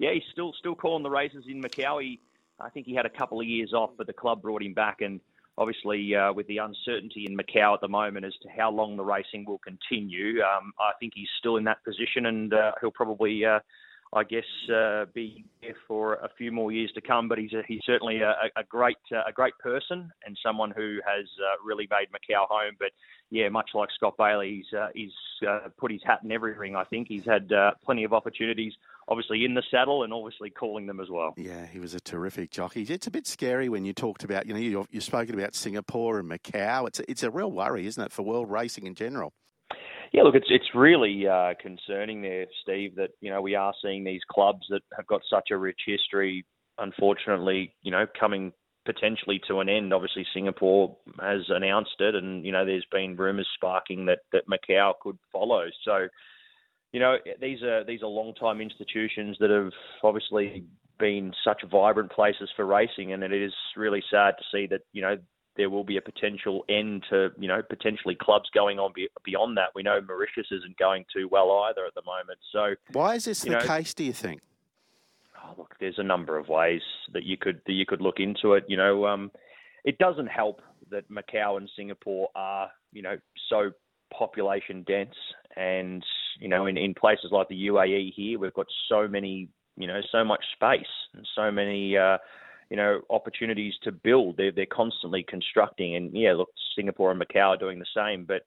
yeah, 0.00 0.14
he's 0.14 0.24
still 0.32 0.52
still 0.58 0.74
calling 0.74 1.02
the 1.02 1.10
races 1.10 1.44
in 1.46 1.62
Macau. 1.62 2.02
He, 2.02 2.20
I 2.58 2.70
think 2.70 2.86
he 2.86 2.94
had 2.94 3.04
a 3.04 3.10
couple 3.10 3.38
of 3.38 3.46
years 3.46 3.74
off, 3.74 3.90
but 3.98 4.06
the 4.06 4.14
club 4.14 4.40
brought 4.40 4.62
him 4.62 4.72
back, 4.72 5.02
and 5.02 5.20
obviously 5.58 6.14
uh, 6.14 6.32
with 6.32 6.46
the 6.46 6.56
uncertainty 6.56 7.26
in 7.28 7.36
Macau 7.36 7.74
at 7.74 7.82
the 7.82 7.88
moment 7.88 8.24
as 8.24 8.32
to 8.42 8.48
how 8.48 8.70
long 8.70 8.96
the 8.96 9.04
racing 9.04 9.44
will 9.44 9.58
continue, 9.58 10.40
um, 10.42 10.72
I 10.80 10.92
think 10.98 11.12
he's 11.14 11.28
still 11.38 11.58
in 11.58 11.64
that 11.64 11.84
position, 11.84 12.26
and 12.26 12.52
uh, 12.52 12.72
he'll 12.80 12.90
probably. 12.90 13.44
Uh, 13.44 13.60
I 14.12 14.24
guess 14.24 14.44
uh, 14.74 15.04
be 15.14 15.44
there 15.62 15.76
for 15.86 16.14
a 16.14 16.28
few 16.36 16.50
more 16.50 16.72
years 16.72 16.90
to 16.94 17.00
come. 17.00 17.28
But 17.28 17.38
he's 17.38 17.52
a, 17.52 17.62
he's 17.66 17.82
certainly 17.84 18.20
a, 18.22 18.34
a 18.56 18.64
great 18.68 18.96
uh, 19.12 19.22
a 19.28 19.32
great 19.32 19.56
person 19.58 20.10
and 20.26 20.36
someone 20.44 20.72
who 20.72 20.98
has 21.06 21.26
uh, 21.38 21.64
really 21.64 21.88
made 21.90 22.08
Macau 22.10 22.46
home. 22.48 22.74
But 22.78 22.90
yeah, 23.30 23.48
much 23.48 23.70
like 23.74 23.88
Scott 23.94 24.16
Bailey, 24.18 24.56
he's 24.56 24.78
uh, 24.78 24.88
he's 24.94 25.12
uh, 25.48 25.68
put 25.78 25.92
his 25.92 26.00
hat 26.04 26.20
in 26.24 26.32
every 26.32 26.54
ring. 26.54 26.74
I 26.74 26.84
think 26.84 27.06
he's 27.06 27.24
had 27.24 27.52
uh, 27.52 27.72
plenty 27.84 28.02
of 28.02 28.12
opportunities, 28.12 28.72
obviously 29.06 29.44
in 29.44 29.54
the 29.54 29.62
saddle 29.70 30.02
and 30.02 30.12
obviously 30.12 30.50
calling 30.50 30.86
them 30.86 30.98
as 30.98 31.08
well. 31.08 31.34
Yeah, 31.36 31.66
he 31.66 31.78
was 31.78 31.94
a 31.94 32.00
terrific 32.00 32.50
jockey. 32.50 32.82
It's 32.82 33.06
a 33.06 33.12
bit 33.12 33.28
scary 33.28 33.68
when 33.68 33.84
you 33.84 33.92
talked 33.92 34.24
about 34.24 34.46
you 34.46 34.54
know 34.54 34.60
you 34.60 34.86
you've 34.90 35.04
spoken 35.04 35.38
about 35.38 35.54
Singapore 35.54 36.18
and 36.18 36.28
Macau. 36.28 36.88
It's 36.88 36.98
a, 36.98 37.08
it's 37.08 37.22
a 37.22 37.30
real 37.30 37.52
worry, 37.52 37.86
isn't 37.86 38.02
it, 38.02 38.10
for 38.10 38.22
world 38.22 38.50
racing 38.50 38.86
in 38.86 38.96
general? 38.96 39.32
Yeah, 40.12 40.22
look, 40.22 40.34
it's 40.34 40.48
it's 40.50 40.74
really 40.74 41.26
uh, 41.26 41.54
concerning 41.60 42.22
there, 42.22 42.46
Steve, 42.62 42.96
that 42.96 43.10
you 43.20 43.30
know 43.30 43.40
we 43.40 43.54
are 43.54 43.72
seeing 43.82 44.02
these 44.02 44.22
clubs 44.30 44.66
that 44.70 44.82
have 44.96 45.06
got 45.06 45.22
such 45.30 45.50
a 45.52 45.56
rich 45.56 45.80
history, 45.86 46.44
unfortunately, 46.78 47.74
you 47.82 47.92
know, 47.92 48.06
coming 48.18 48.52
potentially 48.84 49.40
to 49.46 49.60
an 49.60 49.68
end. 49.68 49.94
Obviously, 49.94 50.26
Singapore 50.34 50.96
has 51.20 51.42
announced 51.48 51.94
it, 52.00 52.16
and 52.16 52.44
you 52.44 52.50
know, 52.50 52.64
there's 52.64 52.86
been 52.90 53.16
rumours 53.16 53.48
sparking 53.54 54.06
that 54.06 54.20
that 54.32 54.48
Macau 54.48 54.94
could 55.00 55.18
follow. 55.32 55.66
So, 55.84 56.08
you 56.92 56.98
know, 56.98 57.16
these 57.40 57.62
are 57.62 57.84
these 57.84 58.02
are 58.02 58.08
long 58.08 58.34
time 58.34 58.60
institutions 58.60 59.36
that 59.38 59.50
have 59.50 59.72
obviously 60.02 60.64
been 60.98 61.32
such 61.44 61.62
vibrant 61.70 62.10
places 62.10 62.50
for 62.56 62.66
racing, 62.66 63.12
and 63.12 63.22
it 63.22 63.32
is 63.32 63.54
really 63.76 64.02
sad 64.10 64.34
to 64.38 64.44
see 64.52 64.66
that 64.66 64.80
you 64.92 65.02
know 65.02 65.16
there 65.56 65.70
will 65.70 65.84
be 65.84 65.96
a 65.96 66.00
potential 66.00 66.64
end 66.68 67.04
to, 67.10 67.30
you 67.38 67.48
know, 67.48 67.60
potentially 67.68 68.16
clubs 68.20 68.48
going 68.54 68.78
on 68.78 68.92
beyond 69.24 69.56
that. 69.56 69.70
We 69.74 69.82
know 69.82 70.00
Mauritius 70.00 70.46
isn't 70.50 70.76
going 70.78 71.04
too 71.14 71.28
well 71.30 71.50
either 71.68 71.84
at 71.84 71.94
the 71.94 72.02
moment. 72.06 72.38
So 72.52 72.74
why 72.92 73.16
is 73.16 73.24
this 73.24 73.40
the 73.40 73.50
know, 73.50 73.60
case? 73.60 73.92
Do 73.94 74.04
you 74.04 74.12
think? 74.12 74.40
Oh, 75.42 75.54
look, 75.58 75.74
there's 75.80 75.98
a 75.98 76.04
number 76.04 76.38
of 76.38 76.48
ways 76.48 76.82
that 77.12 77.24
you 77.24 77.36
could 77.36 77.60
that 77.66 77.72
you 77.72 77.86
could 77.86 78.00
look 78.00 78.20
into 78.20 78.54
it. 78.54 78.64
You 78.68 78.76
know, 78.76 79.06
um, 79.06 79.30
it 79.84 79.98
doesn't 79.98 80.28
help 80.28 80.60
that 80.90 81.10
Macau 81.10 81.56
and 81.56 81.68
Singapore 81.76 82.28
are, 82.34 82.70
you 82.92 83.02
know, 83.02 83.16
so 83.48 83.70
population 84.12 84.84
dense, 84.86 85.14
and 85.56 86.04
you 86.38 86.48
know, 86.48 86.66
in, 86.66 86.76
in 86.76 86.94
places 86.94 87.30
like 87.30 87.48
the 87.48 87.66
UAE 87.66 88.12
here, 88.14 88.38
we've 88.38 88.54
got 88.54 88.66
so 88.88 89.08
many, 89.08 89.48
you 89.76 89.86
know, 89.86 90.00
so 90.12 90.24
much 90.24 90.44
space 90.54 90.86
and 91.14 91.26
so 91.34 91.50
many. 91.50 91.96
Uh, 91.96 92.18
you 92.70 92.76
know, 92.76 93.00
opportunities 93.10 93.74
to 93.82 93.92
build. 93.92 94.36
They're, 94.36 94.52
they're 94.52 94.66
constantly 94.66 95.24
constructing. 95.28 95.96
And 95.96 96.10
yeah, 96.14 96.32
look, 96.32 96.50
Singapore 96.76 97.10
and 97.10 97.20
Macau 97.20 97.48
are 97.48 97.56
doing 97.56 97.78
the 97.78 97.86
same. 97.94 98.24
But 98.24 98.42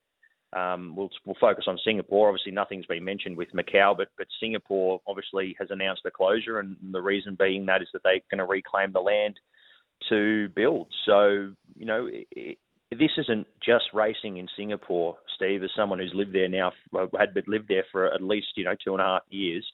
Um, 0.55 0.95
we'll, 0.95 1.09
we'll 1.25 1.35
focus 1.41 1.65
on 1.67 1.79
Singapore. 1.83 2.29
Obviously, 2.29 2.51
nothing's 2.51 2.85
been 2.85 3.03
mentioned 3.03 3.35
with 3.37 3.51
Macau, 3.53 3.97
but 3.97 4.09
but 4.19 4.27
Singapore 4.39 4.99
obviously 5.07 5.55
has 5.59 5.69
announced 5.71 6.05
a 6.05 6.11
closure, 6.11 6.59
and 6.59 6.77
the 6.91 7.01
reason 7.01 7.35
being 7.35 7.65
that 7.65 7.81
is 7.81 7.89
that 7.91 8.03
they're 8.03 8.29
going 8.29 8.37
to 8.37 8.45
reclaim 8.45 8.91
the 8.93 9.01
land 9.01 9.35
to 10.09 10.49
build. 10.49 10.87
So 11.07 11.53
you 11.75 11.85
know, 11.85 12.07
it, 12.11 12.57
this 12.91 13.17
isn't 13.17 13.47
just 13.65 13.85
racing 13.93 14.37
in 14.37 14.47
Singapore, 14.55 15.17
Steve. 15.35 15.63
As 15.63 15.71
someone 15.75 15.99
who's 15.99 16.13
lived 16.13 16.35
there 16.35 16.49
now, 16.49 16.71
had 17.17 17.33
lived 17.47 17.67
there 17.67 17.85
for 17.91 18.13
at 18.13 18.21
least 18.21 18.49
you 18.55 18.65
know 18.65 18.75
two 18.83 18.93
and 18.93 19.01
a 19.01 19.05
half 19.05 19.23
years. 19.29 19.65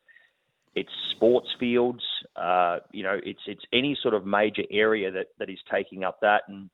It's 0.76 0.92
sports 1.16 1.48
fields. 1.60 2.04
Uh, 2.36 2.80
you 2.92 3.04
know, 3.04 3.20
it's 3.24 3.42
it's 3.48 3.64
any 3.74 3.98
sort 4.02 4.14
of 4.14 4.26
major 4.26 4.64
area 4.72 5.12
that 5.12 5.28
that 5.40 5.50
is 5.50 5.60
taking 5.72 6.04
up 6.04 6.20
that, 6.22 6.44
and 6.48 6.70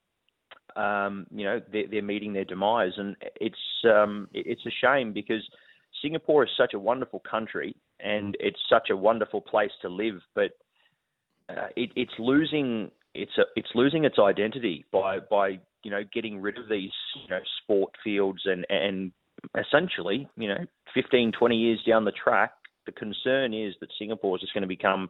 um, 0.76 1.28
you 1.32 1.46
know 1.46 1.62
they're, 1.72 1.88
they're, 1.90 2.04
meeting 2.04 2.34
their 2.34 2.46
demise, 2.46 2.94
and 2.98 3.16
it's 3.40 3.56
um, 3.86 4.28
it's 4.34 4.66
a 4.66 4.72
shame 4.82 5.14
because 5.14 5.42
Singapore 6.02 6.44
is 6.44 6.50
such 6.58 6.74
a 6.74 6.80
wonderful 6.80 7.22
country 7.30 7.76
and 8.00 8.36
it's 8.40 8.60
such 8.70 8.90
a 8.90 8.98
wonderful 8.98 9.42
place 9.42 9.72
to 9.82 9.90
live, 9.90 10.22
but 10.34 10.52
uh, 11.50 11.68
it, 11.76 11.92
it's 11.96 12.14
losing 12.20 12.92
it's 13.14 13.38
a, 13.38 13.44
it's 13.56 13.70
losing 13.76 14.04
its 14.04 14.18
identity 14.20 14.86
by 14.92 15.20
by 15.20 15.60
you 15.84 15.92
know 15.92 16.02
getting 16.14 16.42
rid 16.42 16.58
of 16.58 16.68
these 16.70 16.92
you 17.24 17.30
know 17.30 17.40
sport 17.62 17.92
fields 18.04 18.42
and 18.46 18.66
and 18.70 19.12
essentially 19.58 20.28
you 20.38 20.48
know 20.48 20.66
15 20.94 21.32
20 21.32 21.56
years 21.56 21.80
down 21.88 22.04
the 22.04 22.12
track 22.12 22.52
the 22.86 22.92
concern 22.92 23.54
is 23.54 23.74
that 23.80 23.90
Singapore 23.98 24.38
is 24.38 24.42
just 24.42 24.54
going 24.54 24.62
to 24.62 24.68
become 24.68 25.10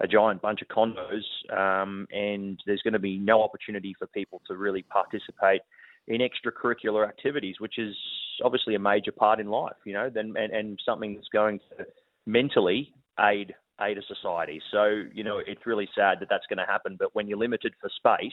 a 0.00 0.06
giant 0.06 0.42
bunch 0.42 0.60
of 0.62 0.68
condos, 0.68 1.22
um, 1.56 2.06
and 2.10 2.60
there's 2.66 2.82
going 2.82 2.92
to 2.92 2.98
be 2.98 3.18
no 3.18 3.42
opportunity 3.42 3.94
for 3.98 4.06
people 4.08 4.42
to 4.46 4.56
really 4.56 4.82
participate 4.82 5.62
in 6.08 6.20
extracurricular 6.20 7.08
activities, 7.08 7.56
which 7.58 7.78
is 7.78 7.96
obviously 8.44 8.74
a 8.74 8.78
major 8.78 9.12
part 9.12 9.40
in 9.40 9.48
life, 9.48 9.76
you 9.84 9.92
know, 9.92 10.10
and, 10.14 10.36
and, 10.36 10.52
and 10.52 10.80
something 10.84 11.14
that's 11.14 11.28
going 11.32 11.58
to 11.78 11.86
mentally 12.26 12.92
aid 13.20 13.54
aid 13.80 13.98
a 13.98 14.02
society. 14.02 14.60
So, 14.72 15.02
you 15.12 15.22
know, 15.22 15.38
it's 15.46 15.66
really 15.66 15.88
sad 15.94 16.18
that 16.20 16.28
that's 16.30 16.46
going 16.48 16.58
to 16.58 16.64
happen. 16.64 16.96
But 16.98 17.14
when 17.14 17.28
you're 17.28 17.38
limited 17.38 17.74
for 17.78 17.90
space, 17.94 18.32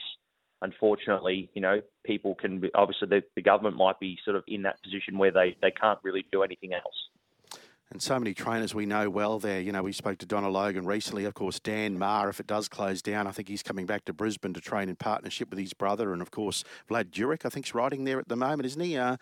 unfortunately, 0.62 1.50
you 1.52 1.60
know, 1.60 1.82
people 2.04 2.34
can 2.34 2.60
be, 2.60 2.70
obviously 2.74 3.08
the, 3.08 3.22
the 3.36 3.42
government 3.42 3.76
might 3.76 4.00
be 4.00 4.16
sort 4.24 4.36
of 4.36 4.44
in 4.48 4.62
that 4.62 4.82
position 4.82 5.18
where 5.18 5.30
they, 5.30 5.54
they 5.60 5.70
can't 5.70 5.98
really 6.02 6.24
do 6.32 6.42
anything 6.42 6.72
else 6.72 6.94
and 7.90 8.02
so 8.02 8.18
many 8.18 8.34
trainers 8.34 8.74
we 8.74 8.86
know 8.86 9.08
well 9.08 9.38
there. 9.38 9.60
You 9.60 9.72
know, 9.72 9.82
we 9.82 9.92
spoke 9.92 10.18
to 10.18 10.26
Donna 10.26 10.48
Logan 10.48 10.86
recently. 10.86 11.24
Of 11.24 11.34
course, 11.34 11.60
Dan 11.60 11.98
Meagher, 11.98 12.28
if 12.28 12.40
it 12.40 12.46
does 12.46 12.68
close 12.68 13.02
down, 13.02 13.26
I 13.26 13.30
think 13.30 13.48
he's 13.48 13.62
coming 13.62 13.86
back 13.86 14.04
to 14.06 14.12
Brisbane 14.12 14.54
to 14.54 14.60
train 14.60 14.88
in 14.88 14.96
partnership 14.96 15.50
with 15.50 15.58
his 15.58 15.74
brother. 15.74 16.12
And 16.12 16.22
of 16.22 16.30
course, 16.30 16.64
Vlad 16.90 17.10
Duric, 17.10 17.44
I 17.44 17.48
think, 17.50 17.66
is 17.66 17.74
riding 17.74 18.04
there 18.04 18.18
at 18.18 18.28
the 18.28 18.36
moment, 18.36 18.66
isn't 18.66 18.80
he? 18.80 18.96
Uh, 18.96 19.16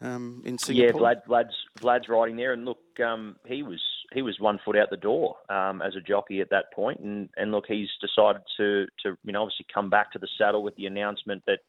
um, 0.00 0.42
in 0.44 0.58
Singapore. 0.58 0.86
Yeah, 0.86 1.14
Vlad, 1.14 1.26
Vlad's 1.26 1.54
Vlad's 1.80 2.08
riding 2.08 2.36
there, 2.36 2.52
and 2.52 2.64
look, 2.64 2.78
um, 3.04 3.36
he 3.46 3.62
was 3.62 3.80
he 4.12 4.22
was 4.22 4.38
one 4.38 4.60
foot 4.64 4.76
out 4.76 4.90
the 4.90 4.96
door 4.96 5.36
um, 5.48 5.82
as 5.82 5.96
a 5.96 6.00
jockey 6.00 6.40
at 6.40 6.50
that 6.50 6.72
point. 6.72 6.98
point, 6.98 7.00
and 7.00 7.28
and 7.36 7.52
look, 7.52 7.64
he's 7.66 7.88
decided 8.00 8.42
to 8.56 8.86
to 9.02 9.16
you 9.24 9.32
know 9.32 9.42
obviously 9.42 9.66
come 9.72 9.90
back 9.90 10.12
to 10.12 10.18
the 10.18 10.28
saddle 10.38 10.62
with 10.62 10.76
the 10.76 10.86
announcement 10.86 11.42
that 11.46 11.60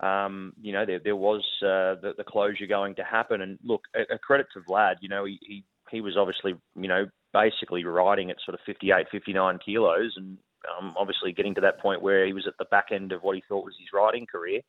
um, 0.00 0.52
you 0.60 0.72
know, 0.72 0.86
there, 0.86 1.00
there 1.02 1.16
was 1.16 1.40
uh, 1.62 1.98
the, 2.00 2.14
the, 2.16 2.24
closure 2.24 2.66
going 2.66 2.94
to 2.96 3.04
happen. 3.04 3.40
And 3.40 3.58
look, 3.64 3.82
a, 3.96 4.14
a, 4.14 4.18
credit 4.18 4.46
to 4.54 4.60
Vlad, 4.60 4.96
you 5.00 5.08
know, 5.08 5.24
he, 5.24 5.38
he, 5.42 5.64
he 5.90 6.00
was 6.00 6.16
obviously, 6.16 6.54
you 6.76 6.88
know, 6.88 7.06
basically 7.32 7.82
riding 7.84 8.30
at 8.30 8.36
sort 8.44 8.54
of 8.54 8.60
58, 8.64 9.06
59 9.10 9.58
kilos 9.64 10.14
and 10.16 10.38
um, 10.78 10.94
obviously 10.96 11.32
getting 11.32 11.54
to 11.56 11.60
that 11.62 11.80
point 11.80 12.00
where 12.00 12.26
he 12.26 12.32
was 12.32 12.46
at 12.46 12.54
the 12.58 12.64
back 12.66 12.86
end 12.92 13.10
of 13.10 13.22
what 13.22 13.34
he 13.34 13.42
thought 13.48 13.64
was 13.64 13.74
his 13.78 13.88
riding 13.92 14.26
career. 14.26 14.60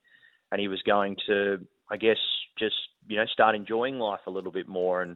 And 0.52 0.60
he 0.60 0.68
was 0.68 0.82
going 0.82 1.16
to, 1.28 1.60
I 1.92 1.98
guess, 1.98 2.18
just, 2.58 2.76
you 3.08 3.18
know, 3.18 3.26
start 3.32 3.54
enjoying 3.54 4.00
life 4.00 4.22
a 4.26 4.32
little 4.32 4.52
bit 4.52 4.68
more. 4.68 5.04
And 5.04 5.16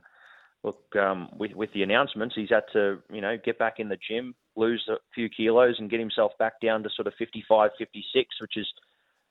look, 0.63 0.83
um, 0.95 1.29
with, 1.39 1.53
with 1.53 1.73
the 1.73 1.81
announcements, 1.81 2.35
he's 2.35 2.51
had 2.51 2.65
to, 2.73 2.99
you 3.11 3.21
know, 3.21 3.35
get 3.43 3.57
back 3.57 3.79
in 3.79 3.89
the 3.89 3.97
gym, 4.07 4.35
lose 4.55 4.83
a 4.91 4.97
few 5.15 5.27
kilos 5.27 5.77
and 5.79 5.89
get 5.89 5.99
himself 5.99 6.33
back 6.37 6.61
down 6.61 6.83
to 6.83 6.89
sort 6.95 7.07
of 7.07 7.13
55, 7.17 7.71
56, 7.79 8.29
which 8.41 8.57
is– 8.57 8.67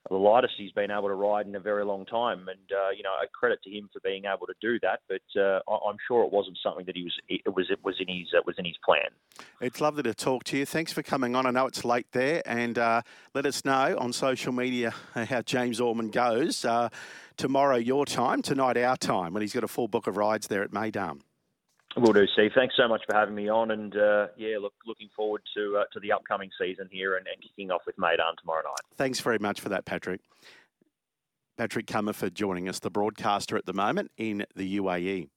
the 0.09 0.17
lightest 0.17 0.55
he's 0.57 0.73
been 0.73 0.91
able 0.91 1.09
to 1.09 1.15
ride 1.15 1.47
in 1.47 1.55
a 1.55 1.61
very 1.61 1.85
long 1.85 2.05
time. 2.07 2.49
And 2.49 2.73
uh, 2.73 2.91
you 2.97 3.03
know, 3.03 3.11
a 3.23 3.27
credit 3.29 3.61
to 3.65 3.71
him 3.71 3.89
for 3.93 4.01
being 4.01 4.25
able 4.25 4.47
to 4.47 4.55
do 4.61 4.79
that. 4.81 5.01
But 5.09 5.41
uh, 5.41 5.61
I'm 5.71 5.97
sure 6.07 6.25
it 6.25 6.33
wasn't 6.33 6.59
something 6.63 6.85
that 6.87 6.97
he 6.97 7.05
was 7.05 7.15
it 7.29 7.55
was 7.55 7.67
it 7.71 7.79
was 7.85 7.97
in 8.01 8.09
his 8.09 8.29
uh, 8.37 8.43
was 8.47 8.57
in 8.59 8.65
his 8.65 8.77
plan. 8.85 9.11
It's 9.61 9.81
lovely 9.81 10.03
to 10.05 10.15
talk 10.15 10.45
to 10.45 10.59
you. 10.59 10.67
Thanks 10.67 10.93
for 10.93 11.03
coming 11.03 11.37
on. 11.37 11.47
I 11.47 11.51
know 11.51 11.67
it's 11.67 11.85
late 11.85 12.07
there, 12.13 12.43
and 12.47 12.79
uh, 12.79 13.03
let 13.35 13.47
us 13.47 13.65
know 13.65 13.97
on 13.99 14.13
social 14.13 14.53
media 14.53 14.93
how 15.15 15.43
James 15.43 15.81
Orman 15.81 16.11
goes 16.11 16.65
uh, 16.65 16.89
tomorrow 17.37 17.77
your 17.77 18.05
time, 18.05 18.43
tonight 18.43 18.77
our 18.77 18.97
time, 18.97 19.33
when 19.35 19.41
he's 19.41 19.53
got 19.53 19.65
a 19.65 19.69
full 19.69 19.89
book 19.89 20.07
of 20.07 20.17
rides 20.17 20.49
there 20.49 20.63
at 20.63 20.71
Meydan. 20.71 21.21
Will 21.97 22.13
do, 22.13 22.27
Steve. 22.33 22.53
Thanks 22.55 22.75
so 22.77 22.89
much 22.89 23.03
for 23.07 23.15
having 23.15 23.35
me 23.35 23.51
on, 23.51 23.71
and 23.71 23.95
uh, 23.97 24.29
yeah, 24.37 24.57
look, 24.59 24.73
looking 24.87 25.11
forward 25.15 25.43
to 25.55 25.79
uh, 25.79 25.85
to 25.93 26.01
the 26.01 26.13
upcoming 26.13 26.51
season 26.59 26.89
here 26.91 27.17
and, 27.17 27.27
and 27.27 27.43
kicking 27.43 27.71
off 27.71 27.83
with 27.87 27.97
Meydan 27.97 28.37
tomorrow 28.41 28.63
night. 28.63 28.81
Thanks 28.97 29.21
very 29.21 29.39
much 29.39 29.61
for 29.61 29.69
that, 29.69 29.85
Patrick. 29.85 30.21
Patrick 31.59 31.87
Comerford 31.87 32.33
joining 32.33 32.69
us, 32.69 32.79
the 32.79 32.91
broadcaster 32.91 33.57
at 33.57 33.67
the 33.67 33.75
moment 33.75 34.11
in 34.17 34.47
the 34.57 34.79
UAE. 34.79 35.29